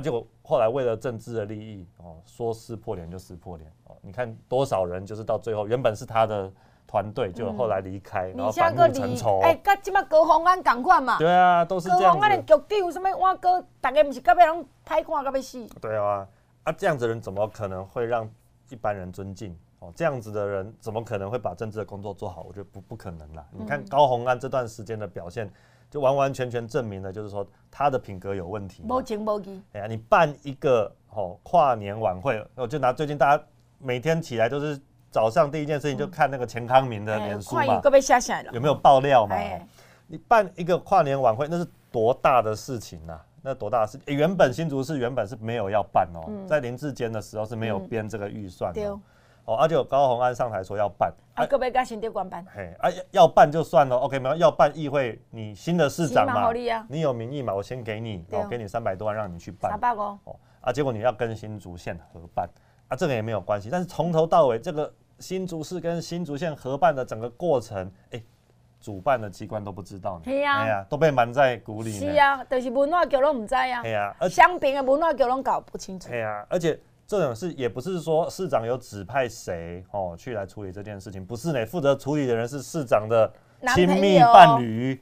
[0.00, 3.96] 结果后来为了政治的利益哦，说撕破脸就撕破脸哦。
[4.02, 6.50] 你看多少人就是到最后，原本是他的
[6.86, 9.40] 团队，就后来离开，然后反目成仇。
[9.42, 11.18] 哎，跟这么高洪安同款嘛？
[11.18, 12.02] 对啊，都是这样。
[12.02, 15.66] 高虹安的局长什么我哥，大家不是隔壁人拍看隔壁死。
[15.80, 16.26] 对啊，
[16.64, 18.28] 啊这样子的人怎么可能会让
[18.70, 22.42] 一般人尊敬哦，这样子的人怎么可能会把政治的工作做好？
[22.42, 23.46] 我觉得不不可能啦。
[23.52, 25.50] 嗯、你看高虹安这段时间的表现，
[25.90, 28.84] 就完完全全证明了，就是说他的品格有问题。
[28.88, 29.62] 无情无义。
[29.72, 33.44] 哎呀，你办一个哦跨年晚会，我就拿最近大家
[33.78, 37.80] 每天起来都是早上第一件事情就看那个钱康明的脸书嘛，
[38.52, 39.36] 有没有爆料嘛？
[40.06, 43.24] 你办一个跨年晚会，那是多大的事情呐、啊？
[43.42, 43.98] 那多大的事？
[44.06, 49.00] 欸、原本新竹市原本是没有要办哦，嗯、在林志坚的时候是没有编这个预算的、嗯、
[49.48, 56.52] 哦，而且有高鸿安上台说要办，啊，各位跟新店官办，嘿，啊要办就算了，OK 没有要办议会，你新的市长嘛，
[56.86, 60.18] 你有名义嘛，我先给你，我给你三百多万让你去办，哦，
[60.60, 62.46] 啊，结果你要跟新竹县合办，
[62.88, 68.24] 啊，这个也没有关系，但是从头到尾这个新竹市跟新竹县合办的整个过程，哎、欸。
[68.80, 70.34] 主办的机关都不知道呢，哎
[70.68, 71.90] 呀，都被瞒在鼓里。
[71.90, 73.82] 是啊，就是文化局都唔知啊。
[73.82, 76.08] 哎呀，而乡平的文化局都搞不清楚。
[76.12, 83.32] 哎呀，而且这种事也不是说市长有指派谁哦去来处理这件事情，不是呢，负责处理的人是市长的
[83.74, 85.00] 亲密伴侣。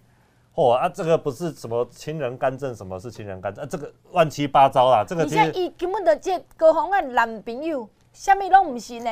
[0.54, 3.64] 哦啊，这个不是什么亲人干政，什么是亲人干政？
[3.64, 5.04] 啊，这个乱七八糟啦。
[5.06, 9.10] 这个其实伊根本就这高虹安男朋友，什么都唔是呢。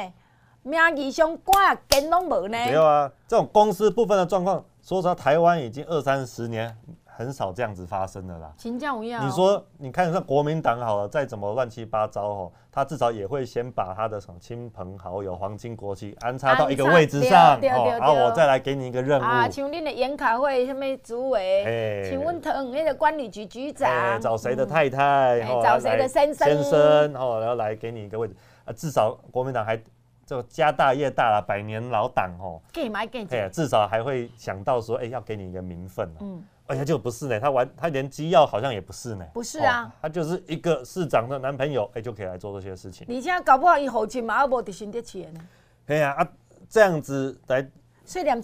[0.62, 2.57] 名义上官跟拢无呢？
[2.64, 6.74] 没有啊，这种公司部分的状况，说实话，台湾已经二三十年
[7.16, 8.53] 很少这样子发生的啦。
[8.57, 19.24] 请教一下，你说，你看像国民党好了，再怎么乱七八糟哦，他至少也会先把他的什么亲朋好友、皇亲国戚安插到一个位置上，然后我再来给你一个任务。
[19.24, 29.81] 啊，像恁的研考会什么主委，哎，请问腾那个管理局局长，找谁的太太，找谁的先生，先生，哦，然后来给你一个位置啊，至少国民党还。
[30.27, 43.07] 就家大业大了，百年老党哦，给买给给，至少还会想到说，哎、欸，要给你一个名分、啊、嗯，而且就不是呢，他玩，他连机要好像也不是呢，不是啊，他就是一个市长的男朋友，哎、欸，就可以来做这些事情。
[43.09, 45.40] 你现在搞不好以后亲嘛，阿伯得新的钱呢。
[45.85, 46.29] 对呀啊，
[46.68, 47.62] 这样子来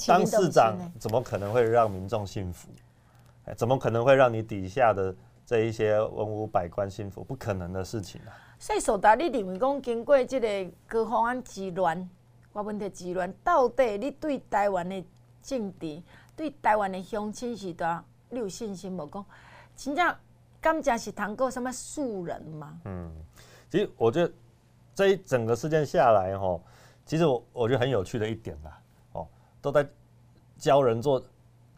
[0.07, 2.69] 当市长，怎么可能会让民众幸福？
[3.57, 7.25] 怎么可能会让你底下的这一些文武百官幸福？
[7.25, 8.31] 不可能的事情啊。
[8.59, 12.09] 所以，苏达，你认为讲经过这个各方安之乱，
[12.53, 15.03] 我问题之乱，到底你对台湾的
[15.43, 16.03] 政治、
[16.41, 19.07] 对台湾的乡亲时代，你有信心无？
[19.13, 19.27] 讲
[19.77, 20.17] 真正
[20.59, 22.81] 甘蔗是谈过什么素人吗？
[22.87, 23.13] 嗯，
[23.69, 24.33] 其实我觉得
[24.95, 26.63] 这一整个事件下来，吼，
[27.05, 28.81] 其实我我觉得很有趣的一点啦，
[29.13, 29.29] 哦，
[29.61, 29.87] 都在
[30.57, 31.23] 教人做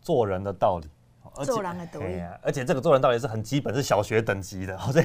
[0.01, 0.89] 做人的道理，
[1.45, 5.05] 做人的道理，而且这个做人道理是很基本，是小学等级的， 所以。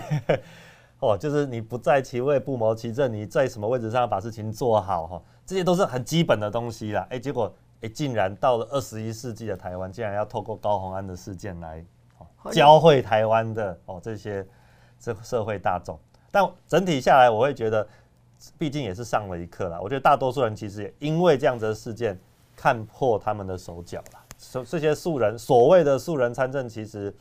[0.99, 7.05] 哦，就是你不在其位不谋其政，你在什么位置上把事情做好哈，这些都是很基本的东西啦。
[7.11, 11.83] 哎，结果哎，竟然到了二十一世纪的台湾，竟然要透过高洪安的事件来
[12.51, 14.45] 教会台湾的哦这些
[14.99, 15.99] 这社会大众。
[16.31, 17.87] 但整体下来，我会觉得，
[18.57, 19.79] 毕竟也是上了一课啦。
[19.81, 22.19] 我觉得大多数人其实也因为这样子的事件
[22.55, 24.19] 看破他们的手脚了。
[24.37, 27.13] 所这些素人所谓的素人参政，其实，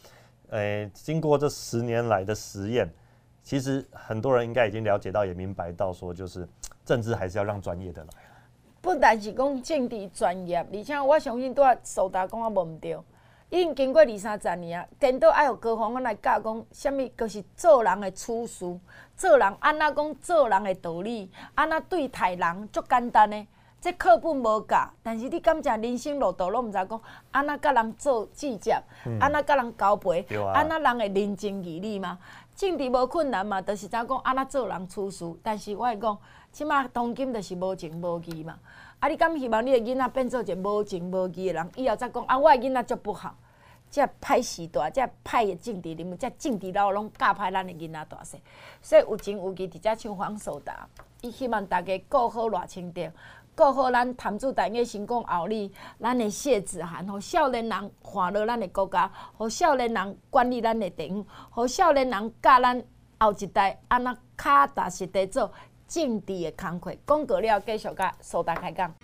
[0.50, 2.92] 哎，经过这十年来的实验。
[3.42, 6.46] 其实很多人应该已经了解到，也明白到，说就是
[6.84, 8.08] 政治还是要让专业的来。
[8.86, 12.96] 不但是讲政治专业，而且我相信都要苏达讲啊，无唔对。
[13.50, 18.64] 已经经过二三十年啊，颠倒爱有高方安来教讲，什物就是做人的处事，
[19.16, 23.48] 做人安怎讲做人的道理，安怎对待人，足简单诶。
[23.80, 27.00] 这课本无教，但是你感觉人生路途拢毋知讲，
[27.32, 28.80] 安怎甲人做计较，
[29.20, 32.18] 安怎甲人交陪，安怎人会人情义理吗？
[32.54, 35.24] 政治无困难嘛，就是怎讲安怎做人处事。
[35.42, 36.18] 但是我会讲，
[36.56, 38.58] 即马当今就是无情无义嘛。
[38.98, 41.70] 啊，你敢希望你的囡仔变做一个无情无义的人？
[41.76, 43.36] 以后再讲啊，我的囡仔足不好，
[43.90, 48.40] 这歹时代，这歹的政治人物，这政治佬拢教歹咱的囡仔大细。
[48.80, 50.88] 所以有情有义，直接像黄守达，
[51.20, 53.10] 伊希望大家过好热清调。
[53.54, 62.82] 过好咱谭主台嘅成功后里，咱的谢子涵，互少年人欢乐咱的国家，互少年人管理咱的地方，互少年人教咱
[63.18, 65.52] 后一代安怎脚踏实地做
[65.86, 66.96] 政治的工课。
[67.04, 68.94] 广告了，继续甲苏达开讲。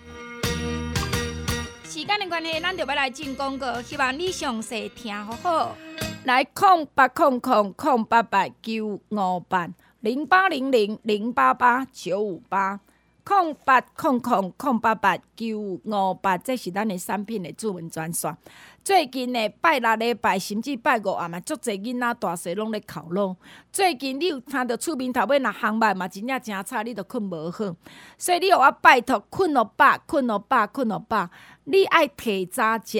[1.84, 5.76] 时间的关系，咱就要来进广告，希望你详细听好好。
[6.24, 9.68] 来，空八空空空八八九五八
[10.00, 12.80] 零八零零零八八九五八。
[13.24, 18.36] 空八空空空八八九五八，这是咱的产品的主文专线。
[18.84, 23.36] 最近的拜六礼拜，甚至拜五啊嘛，足侪囡仔大细拢咧哭咯。
[23.72, 27.76] 最近你有听到厝边头尾若烘麦嘛，真正真差，你都困无好。
[28.18, 31.30] 所以你互我拜托，困落饱，困落饱，困落饱。
[31.64, 32.98] 你爱提早食，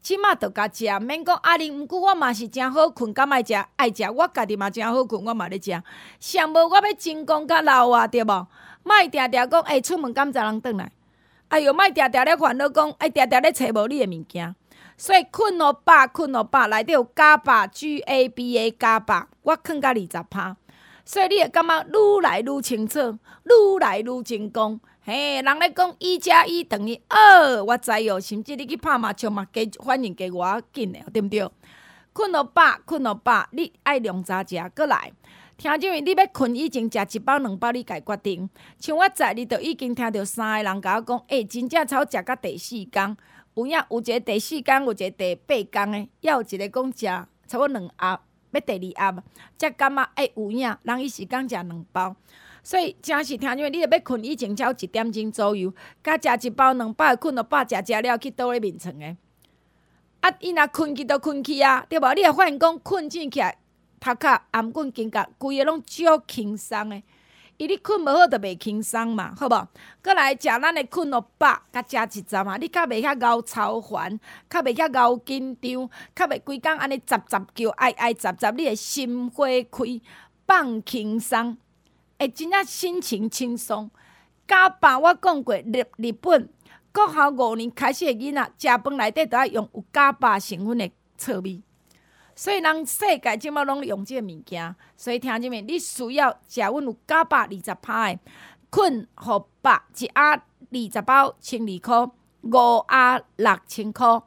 [0.00, 5.82] 即马着甲食，免讲阿玲，毋过我嘛是真好困，敢爱食爱食，我家己嘛真好困，我嘛咧食。
[6.20, 8.46] 上无我要成功甲老啊，对无？
[8.84, 10.92] 莫定定讲，哎，出门敢才人转来？
[11.48, 14.54] 哎哟，莫定定咧烦恼讲，哎，定定咧找无你诶物件。
[14.96, 20.56] 所以困乐饱，困乐饱，内底有加饱，G A B A 加饱，我囥甲二十趴。
[21.04, 24.78] 所以你会感觉愈来愈清楚，愈来愈成功。
[25.04, 28.20] 嘿，人咧讲一加一等于二，我知哦。
[28.20, 31.50] 甚至你去拍麻将嘛，加反应加我紧诶，对毋对？
[32.12, 35.12] 困乐饱，困乐饱，你爱量早食，阁来。
[35.56, 38.50] 听众们，你要困以前食一包两包，你家决定。
[38.78, 43.16] 像我昨日都已经听到三个人甲我讲，诶、欸，真正超食到第四工。
[43.54, 47.06] 有影有一个第四工，有一个第八工诶，也有一个讲食
[47.46, 49.22] 差不多两盒，要第二盒，
[49.56, 50.76] 才感觉诶有影。
[50.82, 52.16] 人伊是讲食两包，
[52.64, 59.16] 所以真是听众们，你着要困以前超一点钟左右，甲食一包两包，困到饱，食食了去倒咧眠床诶。
[60.20, 62.14] 啊，伊若困去都困去啊，对无？
[62.14, 63.58] 你若发现讲困醒起来。
[64.04, 67.02] 头壳頷颈肩胛规个拢少轻松诶，
[67.56, 69.68] 伊你困无好着袂轻松嘛，好无？
[70.02, 80.02] 过来食咱诶困落饱，甲食一针啊，你较袂遐熬操烦，较袂遐熬紧张，较袂规工安尼杂杂叫，哀哀杂杂，你诶心花开，
[80.46, 81.56] 放轻松，
[82.18, 83.90] 会真正心情轻松。
[84.46, 86.50] 加班我讲过，日日本
[86.92, 91.62] 国校五年开始诶囡仔食饭内底，都爱用有加班成分诶糙米。
[92.36, 95.62] 所以，人世界即马拢用即个物件，所以听见没？
[95.62, 98.18] 你需要食阮有加百二十趴诶，
[98.70, 102.12] 困互饱一盒二十包千二箍，
[102.42, 104.22] 五盒六千箍，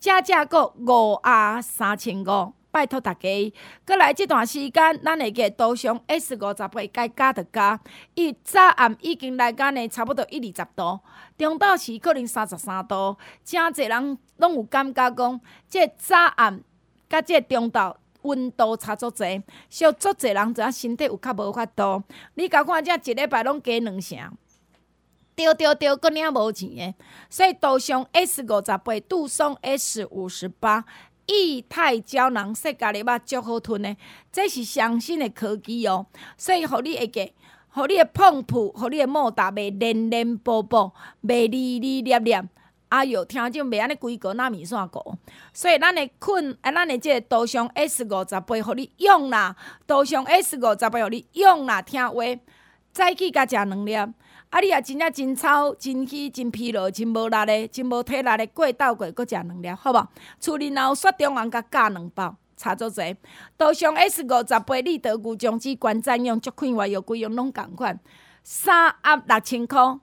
[0.00, 3.52] 加价个五盒三千五，拜托大家。
[3.86, 7.78] 过来即段时间，咱会记多上 S 五十八该加着加，
[8.14, 10.98] 伊早暗已经来讲呢，差不多一二十度，
[11.38, 16.60] 中昼时可能三十三度，诚济人拢有感觉讲，即早暗。
[17.12, 22.02] 甲即个中昼温度差足侪，所以足侪人知影身体有较无法度。
[22.34, 24.16] 你甲看，遮一礼拜拢加两成，
[25.36, 26.94] 对对对，佫领无钱诶。
[27.28, 30.84] 所以杜尚 S 五十八，杜松 S 五十八，
[31.26, 33.98] 液态胶囊说家己肉足好吞诶，
[34.30, 36.06] 这是上新诶科技哦。
[36.38, 37.32] 所以，互你会个，
[37.70, 42.48] 互你诶碰铺，互你诶毛达袂黏黏薄薄，袂黏黏黏黏。
[42.92, 45.16] 哎哟，听种袂安尼规个纳米线糊，
[45.54, 49.56] 所以咱会困，啊，咱会即个杜尚 S 五十八，互你用啦。
[49.86, 51.80] 杜尚 S 五十八，互你用啦。
[51.80, 52.22] 听话，
[52.92, 53.94] 早起甲食两粒。
[53.94, 60.08] 啊，你也真正真操、真气、真疲劳、真无力咧，真无体力咧，过倒过，阁食两粒，好无？
[60.38, 63.16] 厝里若有雪中红，甲加两包，差足济。
[63.56, 67.98] 杜尚 S 五十八，立德固酱剂罐装用，足款外药贵用拢共款，
[68.44, 69.98] 三盒六千箍。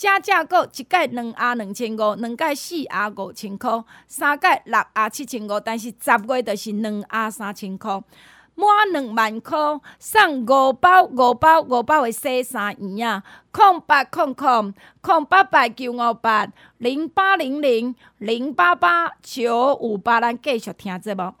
[0.00, 8.02] 加价购一盖两盒两千五，两盖四盒五千块，三盖六盒七千五，但是十月就是两盒三千块，
[8.54, 9.58] 满两万块
[9.98, 13.22] 送五包五包五包的洗衫液啊！
[13.52, 14.72] 空八空空
[15.02, 16.48] 空八八九五八
[16.78, 21.34] 零八零零零八八九五八，咱继续听节目。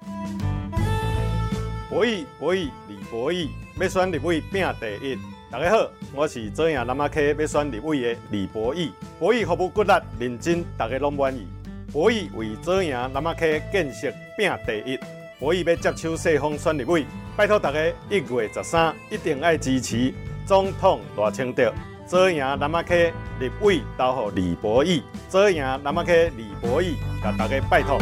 [1.88, 3.48] 博弈博弈李博弈，
[3.80, 5.29] 要选立委拼第一。
[5.52, 8.92] 大家好，我是左营南阿溪要选立委的李博义。
[9.18, 11.44] 博弈服务骨力认真，大家拢满意。
[11.92, 14.96] 博弈为左营南阿溪建设拼第一。
[15.40, 17.04] 博弈要接手世峰选立委，
[17.36, 20.14] 拜托大家一月十三一定要支持
[20.46, 21.74] 总统大清德。
[22.06, 25.02] 左营南阿溪立委都给李博义。
[25.28, 27.98] 左营南阿溪李博义，甲大家拜托。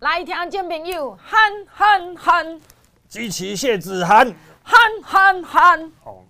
[0.00, 1.40] 来听众朋友，喊
[1.72, 2.60] 喊喊，
[3.08, 4.30] 支持谢子涵，
[4.62, 5.82] 喊喊喊。
[6.04, 6.22] 哦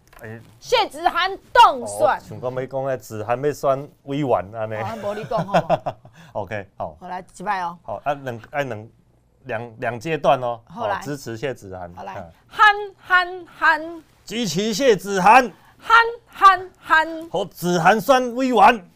[0.61, 4.75] 谢子涵当选，想讲要讲诶，子涵要选委员安尼。
[4.77, 5.97] 啊，无你讲好。
[6.33, 6.97] OK，好。
[7.01, 7.79] 好来，一摆哦。
[7.83, 8.89] 好，啊两啊两
[9.45, 10.61] 两两阶段哦。
[10.67, 11.93] 好来，支持谢子涵。
[11.95, 12.15] 好来，
[12.47, 15.53] 憨憨憨，支持谢子涵。
[15.79, 15.97] 憨
[16.27, 18.91] 憨憨，好，子涵选委员。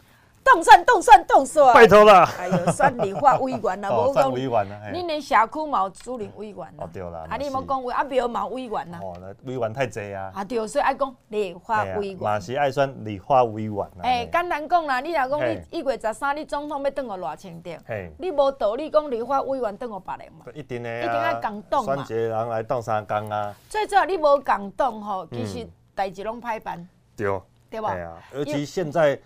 [0.51, 1.75] 当选，当选，当选！
[1.75, 2.27] 拜托啦！
[2.39, 4.81] 哎呦，选立法委员啦，无讲委员啦。
[4.93, 6.73] 恁连社区嘛有主任委员啦。
[6.79, 7.27] 哦对啦。
[7.29, 8.99] 啊，你莫讲委，啊庙嘛委员啦。
[9.03, 10.33] 哦，委员太济啊。
[10.35, 12.19] 啊对，所以爱讲立法委员。
[12.19, 14.01] 嘛是爱选立法委员啦。
[14.03, 17.79] 哎，简单讲啦，你若讲你一月十三，你总统要当我偌清点？
[17.87, 18.11] 嘿。
[18.19, 20.47] 你无道理讲立法委员当我别人嘛？
[20.55, 20.99] 一定的啊。
[21.01, 22.05] 一定爱共党嘛。
[22.05, 23.55] 选一个人来当三工啊。
[23.69, 26.89] 最主要你无共党吼，其实代志拢歹办。
[27.17, 27.27] 对。
[27.71, 27.93] 对吧？
[27.93, 29.19] 对啊，尤其现在。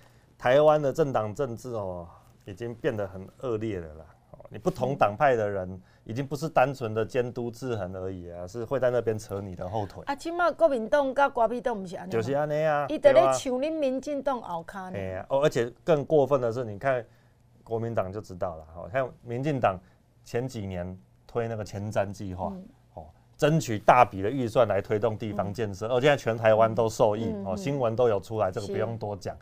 [0.42, 2.04] 台湾的政党政治哦，
[2.46, 4.04] 已经变得很恶劣了啦。
[4.48, 10.02] 你不同党派的人，已经不是单纯的监督制衡而已啊，是会在那边扯你的后腿。
[10.04, 12.10] 啊，起码国民党跟国民党不是安尼。
[12.10, 12.86] 就是安尼啊。
[12.88, 14.98] 伊在咧抢恁民进党后卡呢。
[14.98, 17.06] 哎呀，哦，而且更过分的是，你看
[17.62, 18.66] 国民党就知道了。
[18.74, 19.78] 好像民进党
[20.24, 22.52] 前几年推那个前瞻计划，
[22.94, 29.36] 哦，争取大笔的预算来推动地方建设，而现在全台湾都受益哦，新闻都有出来，这个不用多讲。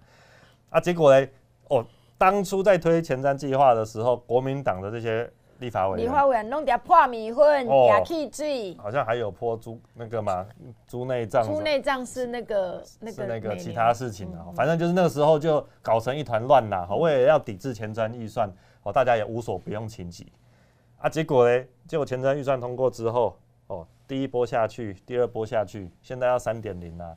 [0.70, 1.28] 啊，结果呢？
[1.68, 1.84] 哦，
[2.16, 10.46] 当初在推前瞻计划的时候，国民党的这些立法委员，立法委员弄点破米粉，也气水，好像还有泼猪那个嘛，
[10.86, 11.44] 猪内脏。
[11.44, 16.86] 猪内脏是那个那个是那个其他事情啊，反正就是那个时候就搞成一团乱呐。
[16.88, 18.50] 好，为了要抵制前瞻预算，
[18.82, 20.32] 哦，大家也无所不用其极。
[20.98, 21.64] 啊，结果呢？
[21.86, 23.36] 结果前瞻预算通过之后。
[23.66, 27.16] 哦，第一波下去，第二波下去，现在要三点零啦！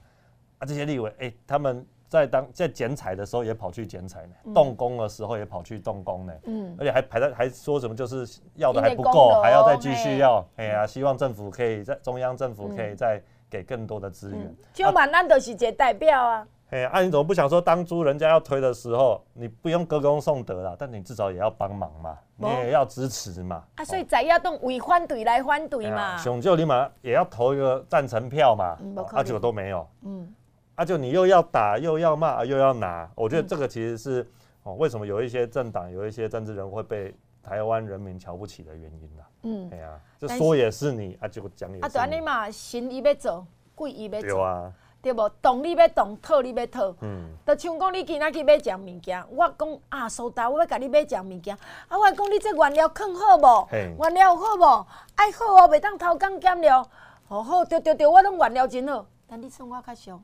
[0.60, 1.84] 啊，这些立委，哎、欸，他们
[2.14, 14.56] 在当在剪彩的时候也跑去剪彩呢，嗯、动工的时候也跑去动工呢，嗯，而且还排在还说什么就是要的还不够，还要再继续要，哎呀、啊，希望政府可以在中央政府可以再给更多的资源。
[14.74, 16.48] 就嘛，咱都是一个代表啊。
[16.70, 23.64] 哎，啊，你怎么不想说当初人家要推的时候，你不用歌功颂德啦，但你至少也要帮忙嘛，你也要支持嘛。
[23.76, 26.16] 啊，所以在要动为反对来反对嘛。
[26.18, 28.78] 熊就立马也要投一个赞成票嘛，
[29.14, 29.88] 啊，结果都没有。
[30.04, 30.32] 嗯，
[30.76, 34.28] 啊，就你又要打又要骂又要拿，我觉得这个其实是
[34.64, 37.14] 哦，为什么有一些政党有一些政治人物会被
[37.44, 39.26] 台湾人民瞧不起的原因啦。
[39.44, 41.86] 嗯，哎呀，就说也是你，啊，结果讲也是你。
[41.86, 43.46] 啊，对你嘛，心伊要做，
[43.76, 44.30] 鬼伊要做。
[44.30, 44.74] 对啊。
[45.04, 45.28] 对不？
[45.42, 46.96] 动你要动，套你要套。
[47.02, 47.36] 嗯。
[47.46, 51.54] 就像讲你今仔去买食物件，我讲啊，苏达，我要甲你买食物件。
[51.90, 53.68] 啊，我讲你这原料放好无？
[53.72, 54.88] 原料好无？
[55.16, 56.88] 爱好哦，袂当偷工减料。
[57.26, 59.06] 好好，对对对，我拢原料真好。
[59.28, 60.22] 但你算我较俗。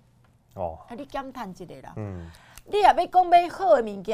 [0.56, 0.80] 哦。
[0.88, 1.93] 啊，你减趁一个啦。
[1.97, 2.30] 嗯。
[2.66, 4.14] 你也要讲买好的物件，也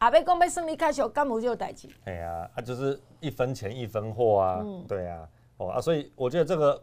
[0.00, 1.88] 要讲要算你较俗，敢有这个代志？
[2.04, 4.60] 哎呀，啊，就是一分钱一分货啊。
[4.62, 4.84] 嗯。
[4.86, 5.28] 对啊。
[5.58, 6.82] 哦啊，所以我觉得这个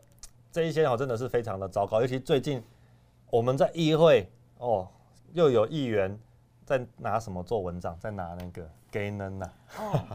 [0.52, 2.64] 这一些哦，真的是非常的糟糕，尤其最近。
[3.32, 4.28] 我们在议会
[4.58, 4.88] 哦，
[5.34, 6.20] 又有议员
[6.66, 9.52] 在拿什么做文章，在拿那个 鸡蛋呐，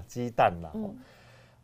[0.09, 0.99] 鸡蛋呐，嗯、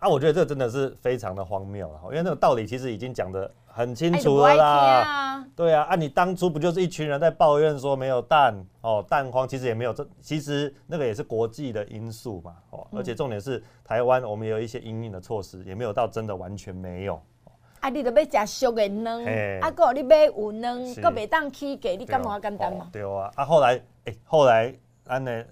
[0.01, 17.21] 啊，我觉得这真的是非常的荒谬了，因为那个道理其实已经讲的很清楚了啦，啊对啊，啊，你当初不就是一群人在抱怨说没有蛋哦，蛋荒，其实也没有这，其实那个也是国际的因素嘛，哦，而且重点是台湾我们有一些应应的措施，也没有到真的完全没有。
[17.81, 17.89] 啊！
[17.89, 19.25] 你着要食熟的卵，
[19.61, 22.89] 啊，搁你买有卵，搁袂当起价，你敢无简单嘛？
[22.93, 23.31] 对啊！
[23.35, 23.73] 啊，后来，
[24.05, 24.75] 诶、欸，后来，
[25.07, 25.45] 安呢，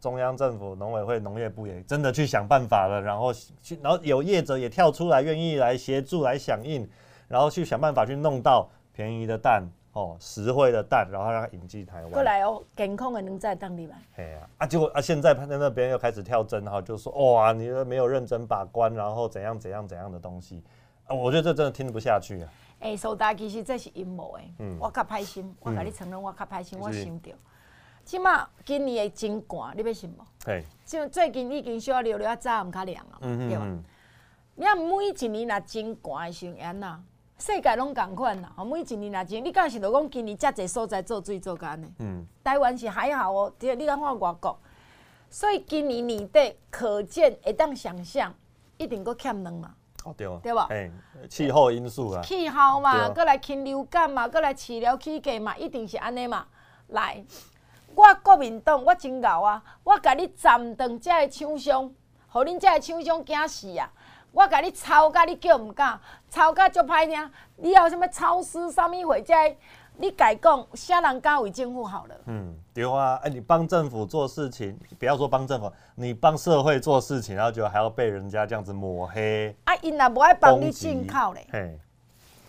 [0.00, 6.88] 中央政府农委会农业部也真的去想办法了，然后去，然后有业者也跳出来，愿意来协助来响应，
[7.28, 12.10] 然后去想办法去弄到便宜的蛋，哦，实惠的蛋，然后让它引进台湾。
[12.10, 13.94] 过来哦，健康的能在当地嘛？
[14.16, 20.62] 哎呀，啊，结果啊，现在他在那边又开始跳针，哈，就说哇，你没有认真把关，然后怎样怎样怎样的东西。
[21.06, 22.52] 啊，我觉得这真的听不下去啊！
[22.80, 24.52] 哎、欸，苏达，其实这是阴谋诶。
[24.58, 24.76] 嗯。
[24.80, 27.30] 我较歹心，我甲你承认，我较歹心，嗯、我想到。
[28.06, 30.24] 起码今年会真寒，你要信无？
[30.44, 30.64] 对。
[30.84, 33.66] 像最近已经小流流啊，早唔较凉啊，嗯、对吧？
[34.54, 36.98] 你看每一年若真寒的时阵，安那
[37.36, 38.50] 世界拢共款啦。
[38.56, 41.88] 吼，每一年若真，你敢是着讲今年遮侪所在做水做干呢？
[41.98, 42.24] 嗯。
[42.44, 44.56] 台湾是还好哦，对，你看看外国，
[45.28, 48.32] 所以今年年底可见会当想象，
[48.76, 49.74] 一定搁欠冷嘛。
[50.04, 50.40] 哦、对吧？
[50.40, 50.68] 对吧？
[50.70, 50.88] 哎，
[51.28, 56.46] 气候因素啊，气候嘛，过来禽流感嘛，过来饲料起价嘛，一定是安尼嘛。
[56.90, 57.24] 来，
[57.96, 59.62] 我国民党我真牛啊！
[59.82, 61.90] 我甲你斩断遮个厂商，
[62.28, 63.90] 互恁遮个厂商惊死啊！
[64.32, 67.30] 我甲你抄甲你叫毋敢，抄甲足歹听。
[67.56, 69.56] 你有什么超市啥物会在？
[69.98, 72.14] 你改讲，啥人敢为政府好了？
[72.26, 79.56] 嗯，对啊，哎，你帮政府做事情，不要说帮政府，你帮社会做事情，然后就还要被人家这样子抹黑。
[79.64, 81.80] 啊，因若无爱帮你进口嘞，嘿，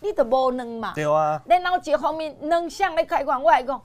[0.01, 0.91] 你都无卵嘛？
[0.93, 1.41] 对啊。
[1.45, 3.81] 然后一方面，卵向咧开矿，我来讲，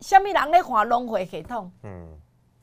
[0.00, 1.70] 啥物人咧换农会系统？
[1.82, 2.08] 嗯，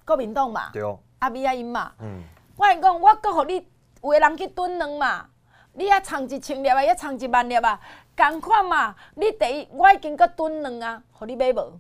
[0.06, 0.70] 国民党嘛。
[0.72, 1.00] 对哦。
[1.20, 1.92] 阿米亚因嘛。
[2.00, 2.24] 嗯。
[2.56, 3.56] 我来讲，我阁互你
[4.02, 5.30] 有个人去蹲卵嘛？
[5.74, 7.80] 你啊，藏一千粒啊，遐藏一万粒啊。
[8.16, 11.80] 共款嘛，你第一我已经搁蹲卵啊，互你买无？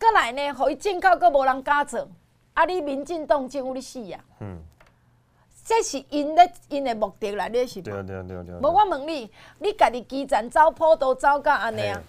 [0.00, 2.08] 过来呢，互伊进口搁无人敢做，
[2.54, 2.64] 啊！
[2.64, 4.18] 你民进党政府你死啊！
[4.40, 4.58] 嗯，
[5.64, 7.82] 这是因咧因的目的啦，你是无？
[7.82, 8.54] 对对对对。
[8.56, 12.02] 无我问你，你家己基层走普都走到安尼啊？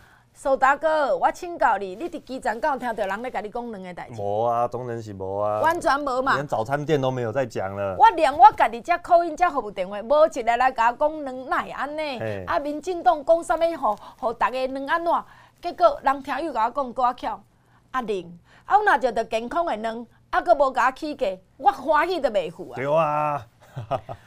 [0.43, 4.19] 苏大哥，我请教你，你伫基层敢有听到人咧甲你讲卵个代志？
[4.19, 5.59] 无啊，当然是无啊。
[5.59, 6.33] 完全无嘛。
[6.33, 7.95] 连早餐店都没有在讲了。
[7.95, 12.43] 我连我家己只 call in 只服务电话，无一个来甲我讲卵哪会安尼？
[12.47, 13.59] 啊，民进党讲啥物？
[13.77, 15.13] 互互逐个卵安怎？
[15.61, 17.43] 结果人听又甲我讲，够巧。
[17.91, 22.75] 阿玲，啊，我若就着健康的卵，啊，阁无甲我起价，我欢喜都袂赴啊。
[22.77, 23.45] 对啊。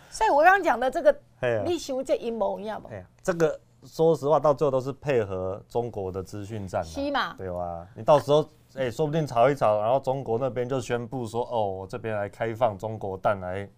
[0.09, 1.11] 所以我刚刚讲的这个，
[1.41, 2.89] 啊、你想这阴谋，你知道无？
[3.21, 3.59] 这个。
[3.85, 7.35] 说实话，到最后都是配合中国的资讯战，是嘛？
[7.37, 7.87] 对吧？
[7.95, 8.45] 你到时候，
[8.77, 13.69] 哎，说不定吵一吵，然后中国那边就宣布说，哦，我这边来开放中国蛋来，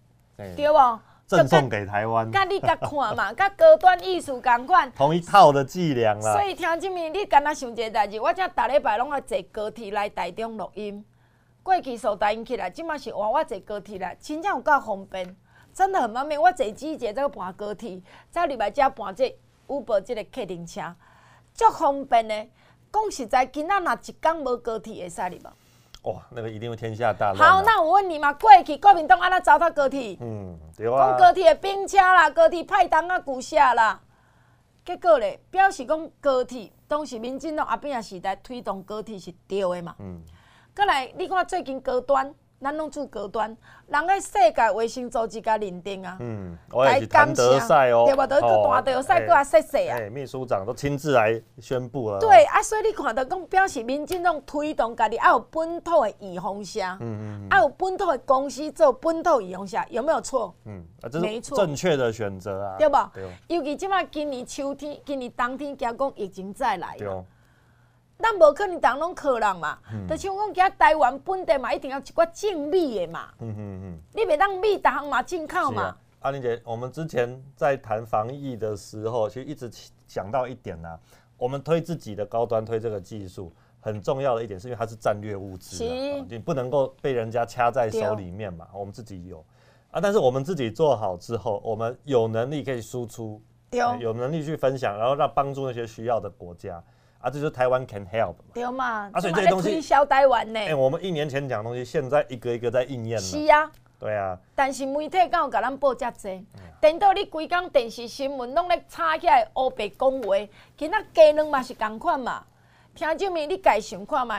[0.55, 0.99] 对哦？
[1.25, 2.31] 赠送给台湾。
[2.31, 6.33] 甲你甲看嘛， 甲高端艺术共款，同一套的伎俩啦。
[6.33, 11.03] 所以听这面，你敢若想一个代志，我正逐礼拜拢爱坐高铁来台中录音。
[11.61, 15.35] 过去数台因起来，即马是换我坐高铁来，真正有够方便，
[15.73, 16.41] 真的很方便。
[16.41, 18.01] 我坐机捷再搬高铁，
[18.31, 19.37] 再礼拜加搬这
[19.67, 20.95] Uber 这个客运车，
[21.53, 22.47] 足方便的。
[22.91, 26.11] 讲实在，今仔若一天无高铁会使哩无？
[26.11, 27.37] 哇，那个一定会天下大乱。
[27.37, 30.17] 好，那我问你嘛，过去国民党安怎糟蹋高铁？
[30.21, 30.97] 嗯，对啊。
[30.97, 34.01] 讲高铁的兵车啦，高铁派单啊，旧车啦。
[34.85, 39.95] 结果咧，表示讲高铁当时民进党阿扁时代推动高铁是对的嘛？
[39.99, 40.21] 嗯。
[40.73, 42.33] 过来，你看最近高端。
[42.59, 43.55] 咱拢住高端，
[43.87, 48.25] 人喺世界卫生组织甲认定啊，嗯，我也是谭德赛哦，对不？
[48.25, 52.19] 都去大德赛，个啊说说啊，哎，秘书长都亲自来宣布了。
[52.19, 60.53] 对啊，所以你看到讲表示民进党推动家己，要有本土的预防车，嗯嗯，要有本土的公司做本土预防车，有没有错？
[60.65, 62.97] 嗯，啊，这是正确的选择啊，对不？
[63.13, 63.23] 对。
[63.55, 66.97] 尤其即马今年秋天，今年冬天惊讲疫情再来。
[68.19, 69.77] 咱无可能当拢客人嘛，
[70.09, 73.29] 就像讲今台湾本地嘛，一定要一寡进米的嘛。
[73.39, 75.95] 嗯嗯嗯，你袂当米，逐项嘛进口嘛。
[76.21, 79.71] 阿玲姐，我们之前在谈防疫的时候，其实一直
[80.07, 80.99] 想到一点呐、啊，
[81.37, 85.85] 我们推自己的高端，推这个技术，很重要的一点是因为它是战略物资，
[86.27, 88.67] 你不能够被人家掐在手里面嘛。
[88.73, 89.45] 我们自己有
[89.91, 93.39] 啊，但是我们自己做好之后，我们有能力可以输出，
[93.99, 96.83] 有能力去分享，然后让帮助那些需要的国家。
[97.27, 98.45] 啊，这就是台湾 can help 嘛？
[98.53, 99.09] 对嘛？
[99.11, 100.59] 啊，所以这些东西推销台湾呢？
[100.59, 103.21] 哎，我们一年前讲的东西，现在一个一个在应验了。
[103.21, 103.69] 是啊，
[103.99, 104.37] 对啊。
[104.55, 106.41] 但是媒体敢有给咱报这多，
[106.79, 110.37] 等到你规工电视新闻拢咧吵起来乌白讲话，
[110.77, 112.45] 其他鸡卵嘛是同款嘛？
[112.95, 114.33] 听证明你家想看觅？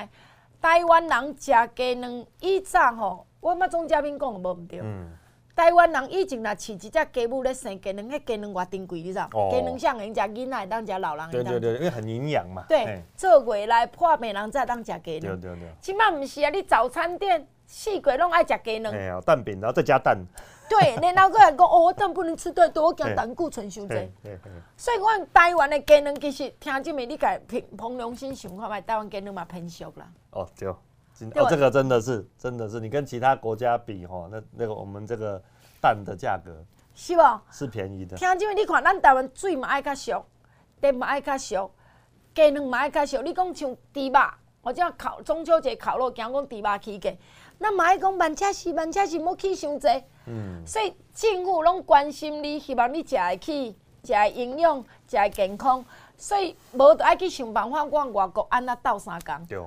[0.61, 4.81] 台湾人食鸡卵，以早吼，我嘛总嘉宾讲的无毋对。
[4.83, 5.11] 嗯。
[5.59, 9.19] 台湾人以前若饲一只鸡母咧生鸡卵，迄鸡卵偌珍贵，你知？
[9.51, 11.31] 鸡卵像人食囡仔，当食老人。
[11.33, 12.65] 对对对，因为很营养嘛。
[12.69, 15.41] 对，做月来破病人才当食鸡卵。
[15.41, 15.69] 对对对。
[15.81, 18.95] 即摆毋是啊，你早餐店四季拢爱食鸡卵。
[18.95, 20.17] 哎呀，蛋饼然后再加蛋。
[20.69, 23.97] 对， 然后阁来讲哦，蛋不能吃太多，我惊胆固醇伤济。
[24.77, 30.09] 所以阮台湾的鸡卵其实听这面你家凭凭良心想看觅，台湾鸡卵嘛偏俗啦。
[30.31, 30.73] 哦对。
[31.35, 35.43] 哦，这个真的是，真的是，你跟其他国家比吼，那那个我们这个
[35.81, 36.65] 蛋的价格
[36.95, 37.23] 是不？
[37.51, 38.17] 是便宜的。
[38.17, 40.25] 听这位你看，咱台湾水嘛爱较俗，
[40.81, 41.71] 蛋嘛爱较俗，
[42.35, 43.21] 鸡卵嘛爱较俗。
[43.23, 44.21] 你讲像猪肉，
[44.63, 47.13] 或者烤中秋节烤肉，惊讲猪肉起价，
[47.59, 49.89] 咱嘛爱讲慢车是慢车是，莫起伤济。
[50.27, 50.63] 嗯。
[50.67, 55.85] 所以政府拢关心你，希望你食会起，食会营养，食会健康。
[56.17, 59.47] 所以无得爱去想办法，往外国安那斗相共。
[59.47, 59.59] 对。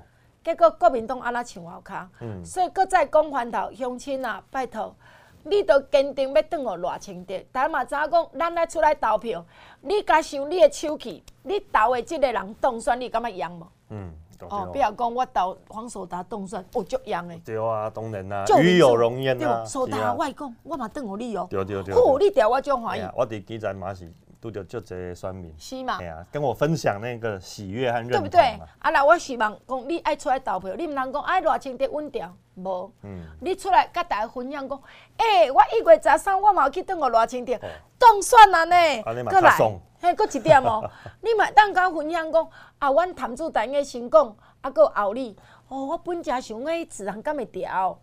[0.43, 4.95] 结果国民党安那唱好卡，嗯、所以搁再讲翻头，乡亲啊，拜托，
[5.43, 7.39] 你都坚定要转互偌清德。
[7.51, 9.45] 但嘛知影讲，咱来出来投票，
[9.81, 13.67] 你家想你的手气，你投的即个人当选，你感觉赢无？
[13.89, 14.11] 嗯，
[14.49, 17.37] 哦，不要讲我投黄守达当选，我足赢的。
[17.45, 19.63] 对啊，当然啊，与有荣焉啊。
[19.63, 21.45] 守达我讲，我嘛转互你哦。
[21.51, 21.93] 对对对。
[21.93, 23.07] 好，你调我足欢喜。
[23.15, 24.11] 我伫基层嘛是。
[24.41, 25.99] 都叫就这些酸民是嘛？
[26.01, 28.41] 哎呀，跟我分享那个喜悦和认同，对不对？
[28.79, 32.91] 啊，那我希望讲你爱出来投票，你唔通讲爱偌清的稳掉，无。
[33.03, 33.23] 嗯。
[33.39, 34.81] 你出来甲大家分享讲，
[35.17, 37.55] 哎，我一月十三我嘛去等我赖清的
[37.99, 39.03] 当选啊呢。
[39.03, 39.55] 过来，
[40.01, 40.89] 嘿，搁一点哦。
[41.21, 45.37] 你嘛当甲分享讲，啊，阮谭主任嘅成功，啊，搁后里，
[45.67, 47.95] 哦，我本正想要，自然敢会调。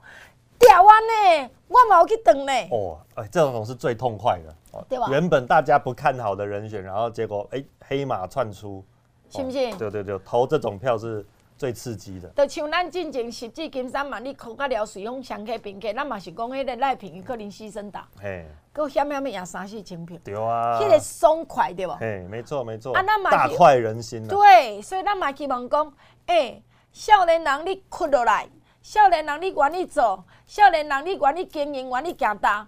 [0.56, 2.52] 调完呢，我冇去等呢。
[2.70, 4.54] 哦，哎，这种是最痛快的。
[4.88, 5.06] 对吧？
[5.10, 8.84] 原本大家不看好的人选，然后结果哎，黑马窜出，
[9.30, 9.72] 是不是？
[9.76, 11.24] 对对对，投这种票是
[11.56, 12.28] 最刺激的。
[12.30, 20.16] 就像咱进前十指金山嘛，你看个了水用相克并克，咱嘛是讲迄个赖品妤可能牺牲打，嘿，够险险要赢三四千票。
[20.24, 21.92] 对啊，迄个爽快对不？
[21.94, 22.94] 嘿，没错没错。
[22.94, 24.26] 啊，咱嘛大快人心。
[24.28, 25.92] 对，所以咱嘛希望讲，
[26.26, 26.62] 哎，
[26.92, 28.48] 少年人你困落来。
[28.80, 32.66] 少年人，你愿意做；少年人，你愿意经营，愿意行大。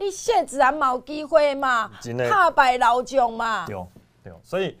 [0.00, 1.90] 你谢自然冇机会嘛，
[2.30, 3.66] 打败老将嘛。
[3.66, 3.76] 对
[4.24, 4.78] 对，所以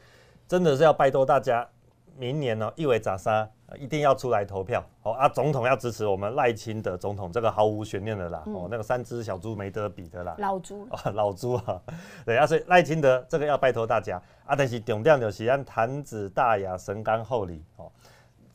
[0.48, 1.68] 真的是要拜托大家，
[2.16, 3.46] 明年呢一月十三
[3.78, 4.82] 一定要出来投票。
[5.02, 8.42] 好啊，总统要支持我们赖清德总统，这个毫无悬念的啦。
[8.46, 10.34] 嗯、哦，那个三只小猪没得比的啦。
[10.38, 11.78] 老猪啊， 老猪啊，
[12.24, 14.16] 对啊，所以赖清德这个要拜托大家
[14.46, 14.56] 啊。
[14.56, 17.92] 但是重点就是让谭子大雅神甘厚礼哦。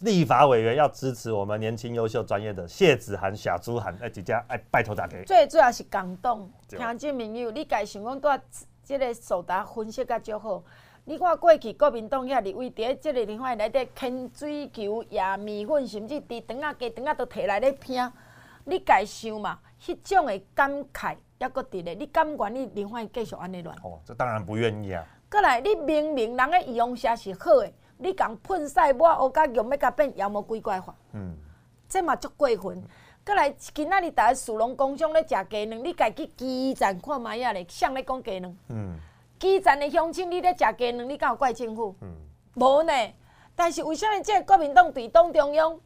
[0.06, 5.18] 立法委员要支持我们年轻、优秀、专业的谢子涵、小朱涵，哎，几家哎，拜托大家。
[5.24, 8.42] 最主要是感动，听这朋友，你家想讲在
[8.84, 10.64] 即个守达分析较足好。
[11.06, 18.12] 你看过去国民党遐立委伫即个地方内底牵水球、压米粉，甚至猪肠仔、鸡肠仔都摕来咧拼。
[18.66, 23.76] 你家想嘛，迄种的感慨抑搁伫咧，你甘愿意林欢继续安尼乱？
[23.78, 25.04] 哦，这当然不愿意啊。
[25.32, 30.96] 过来，你明明人个仪容车是好诶，你共喷屎抹乌甲用要甲变妖魔鬼怪化。
[31.14, 31.36] 嗯，
[31.88, 32.84] 这嘛足过分。
[33.26, 38.58] 过来，今仔日逐个树农工商咧食鸡卵，你家己基层看卖仔咧，谁咧讲鸡卵？
[38.70, 39.00] 嗯，
[39.40, 41.96] 基层的乡亲，你咧食鸡卵，你敢有怪政府？
[42.02, 42.16] 嗯，
[42.56, 42.92] 无呢。
[43.56, 45.80] 但是为什么这个国民党对党中央、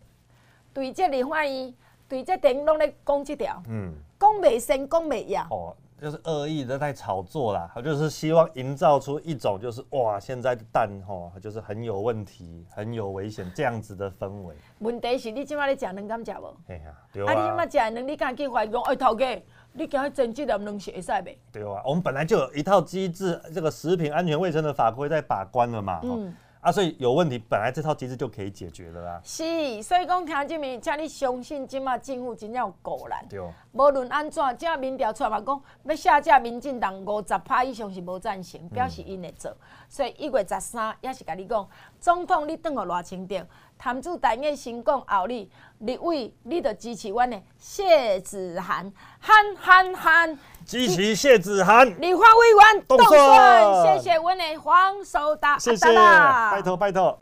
[0.73, 1.73] 对这林欢怡、
[2.09, 3.61] 对这电影拢咧讲即条？
[3.69, 5.39] 嗯，讲袂成，讲袂赢。
[5.49, 14.55] 哦，就是恶意的在炒作啦，他就是希望营造出一种就是哇，现在的蛋吼，就是很有问题、很有危险这样子的氛围。
[14.79, 16.55] 问题是你今仔日食能敢食无？
[16.67, 17.31] 哎呀，对啊。
[17.31, 19.43] 啊，你今仔食卵，你敢去怀疑讲，哎，头家，
[19.73, 21.37] 你今仔蒸这粒卵是会使袂？
[21.51, 25.99] 对啊，我们本来就有一套机制，这个食品安全卫生的法规在把关了嘛。
[26.03, 26.33] 嗯。
[26.61, 29.21] 啊，所以有问题，本来这套机制就可以解决的啦。
[29.23, 33.25] 是，所以讲听这面，请你相信，今麦政府真正有够难。
[33.29, 33.39] 对。
[33.71, 39.51] 无论安怎，这民调出来嘛，讲要下架民进党五十趴以上是无赞成，表示因会做。
[39.51, 39.57] 嗯、
[39.87, 41.67] 所以一月十三也是甲你讲，
[41.99, 43.47] 总统你等我偌清点，
[43.77, 45.49] 谈主台面先讲后你，
[45.79, 50.39] 立委你著支持阮的谢子涵，涵涵涵。
[50.65, 57.17] 支持谢子涵，立法委员动算，谢谢阮的黄守达，谢谢，拜托拜托。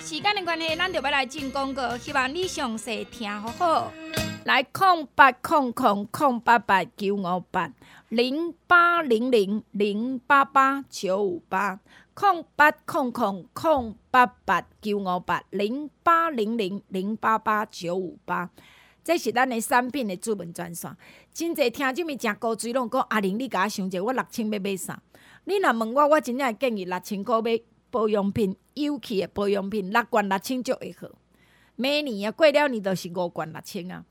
[0.00, 3.92] 时间的关系，咱就要来进广告，希望你详细听好好。
[4.46, 7.72] 来，空八空空空八八九五八
[8.10, 11.80] 零八零零零八八九五八，
[12.14, 18.48] 空八空空空八八九五八零八零零零八八九五八。
[19.02, 20.96] 这是咱的产品的主文专线，
[21.32, 25.02] 真济听这物食古锥拢讲阿玲，你甲我想者，我六千要买啥？
[25.42, 31.08] 你若问我，我真正建议六千块买保养品，有气的保养品，六罐六千就会好。
[31.74, 34.04] 每年啊，过了年就是五罐六千啊。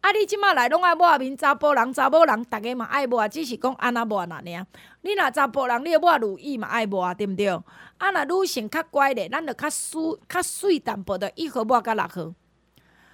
[0.00, 4.66] 啊，你即马来拢爱抹面，查甫人查某人，逐个嘛爱抹，只是讲安那抹那尔。
[5.02, 7.48] 你若查甫人，你抹乳液嘛爱抹，对毋对？
[7.98, 12.34] 啊，若女性较乖咧，咱就较水较水淡薄的，一号抹甲六号。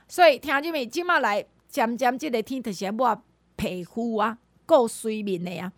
[0.07, 3.22] 所以听入面，即马来渐渐即个天，就是抹
[3.57, 5.72] 皮肤啊，顾水面的啊。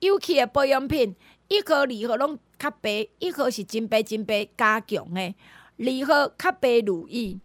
[0.00, 1.16] 尤其的保养品，
[1.48, 5.34] 一号、二号拢较白，一号是真白真白加强的，
[5.78, 7.38] 二号较白乳液，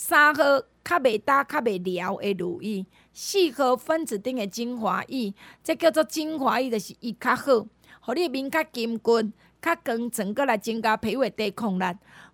[0.00, 0.44] 三号
[0.84, 5.34] 较袂焦较袂疗的乳液，四号分子顶的精华液，
[5.64, 7.66] 这叫做精华液，就是伊较好，
[8.02, 11.84] 互你面较金滚、较光泽，阁来增加皮肤的抵抗力。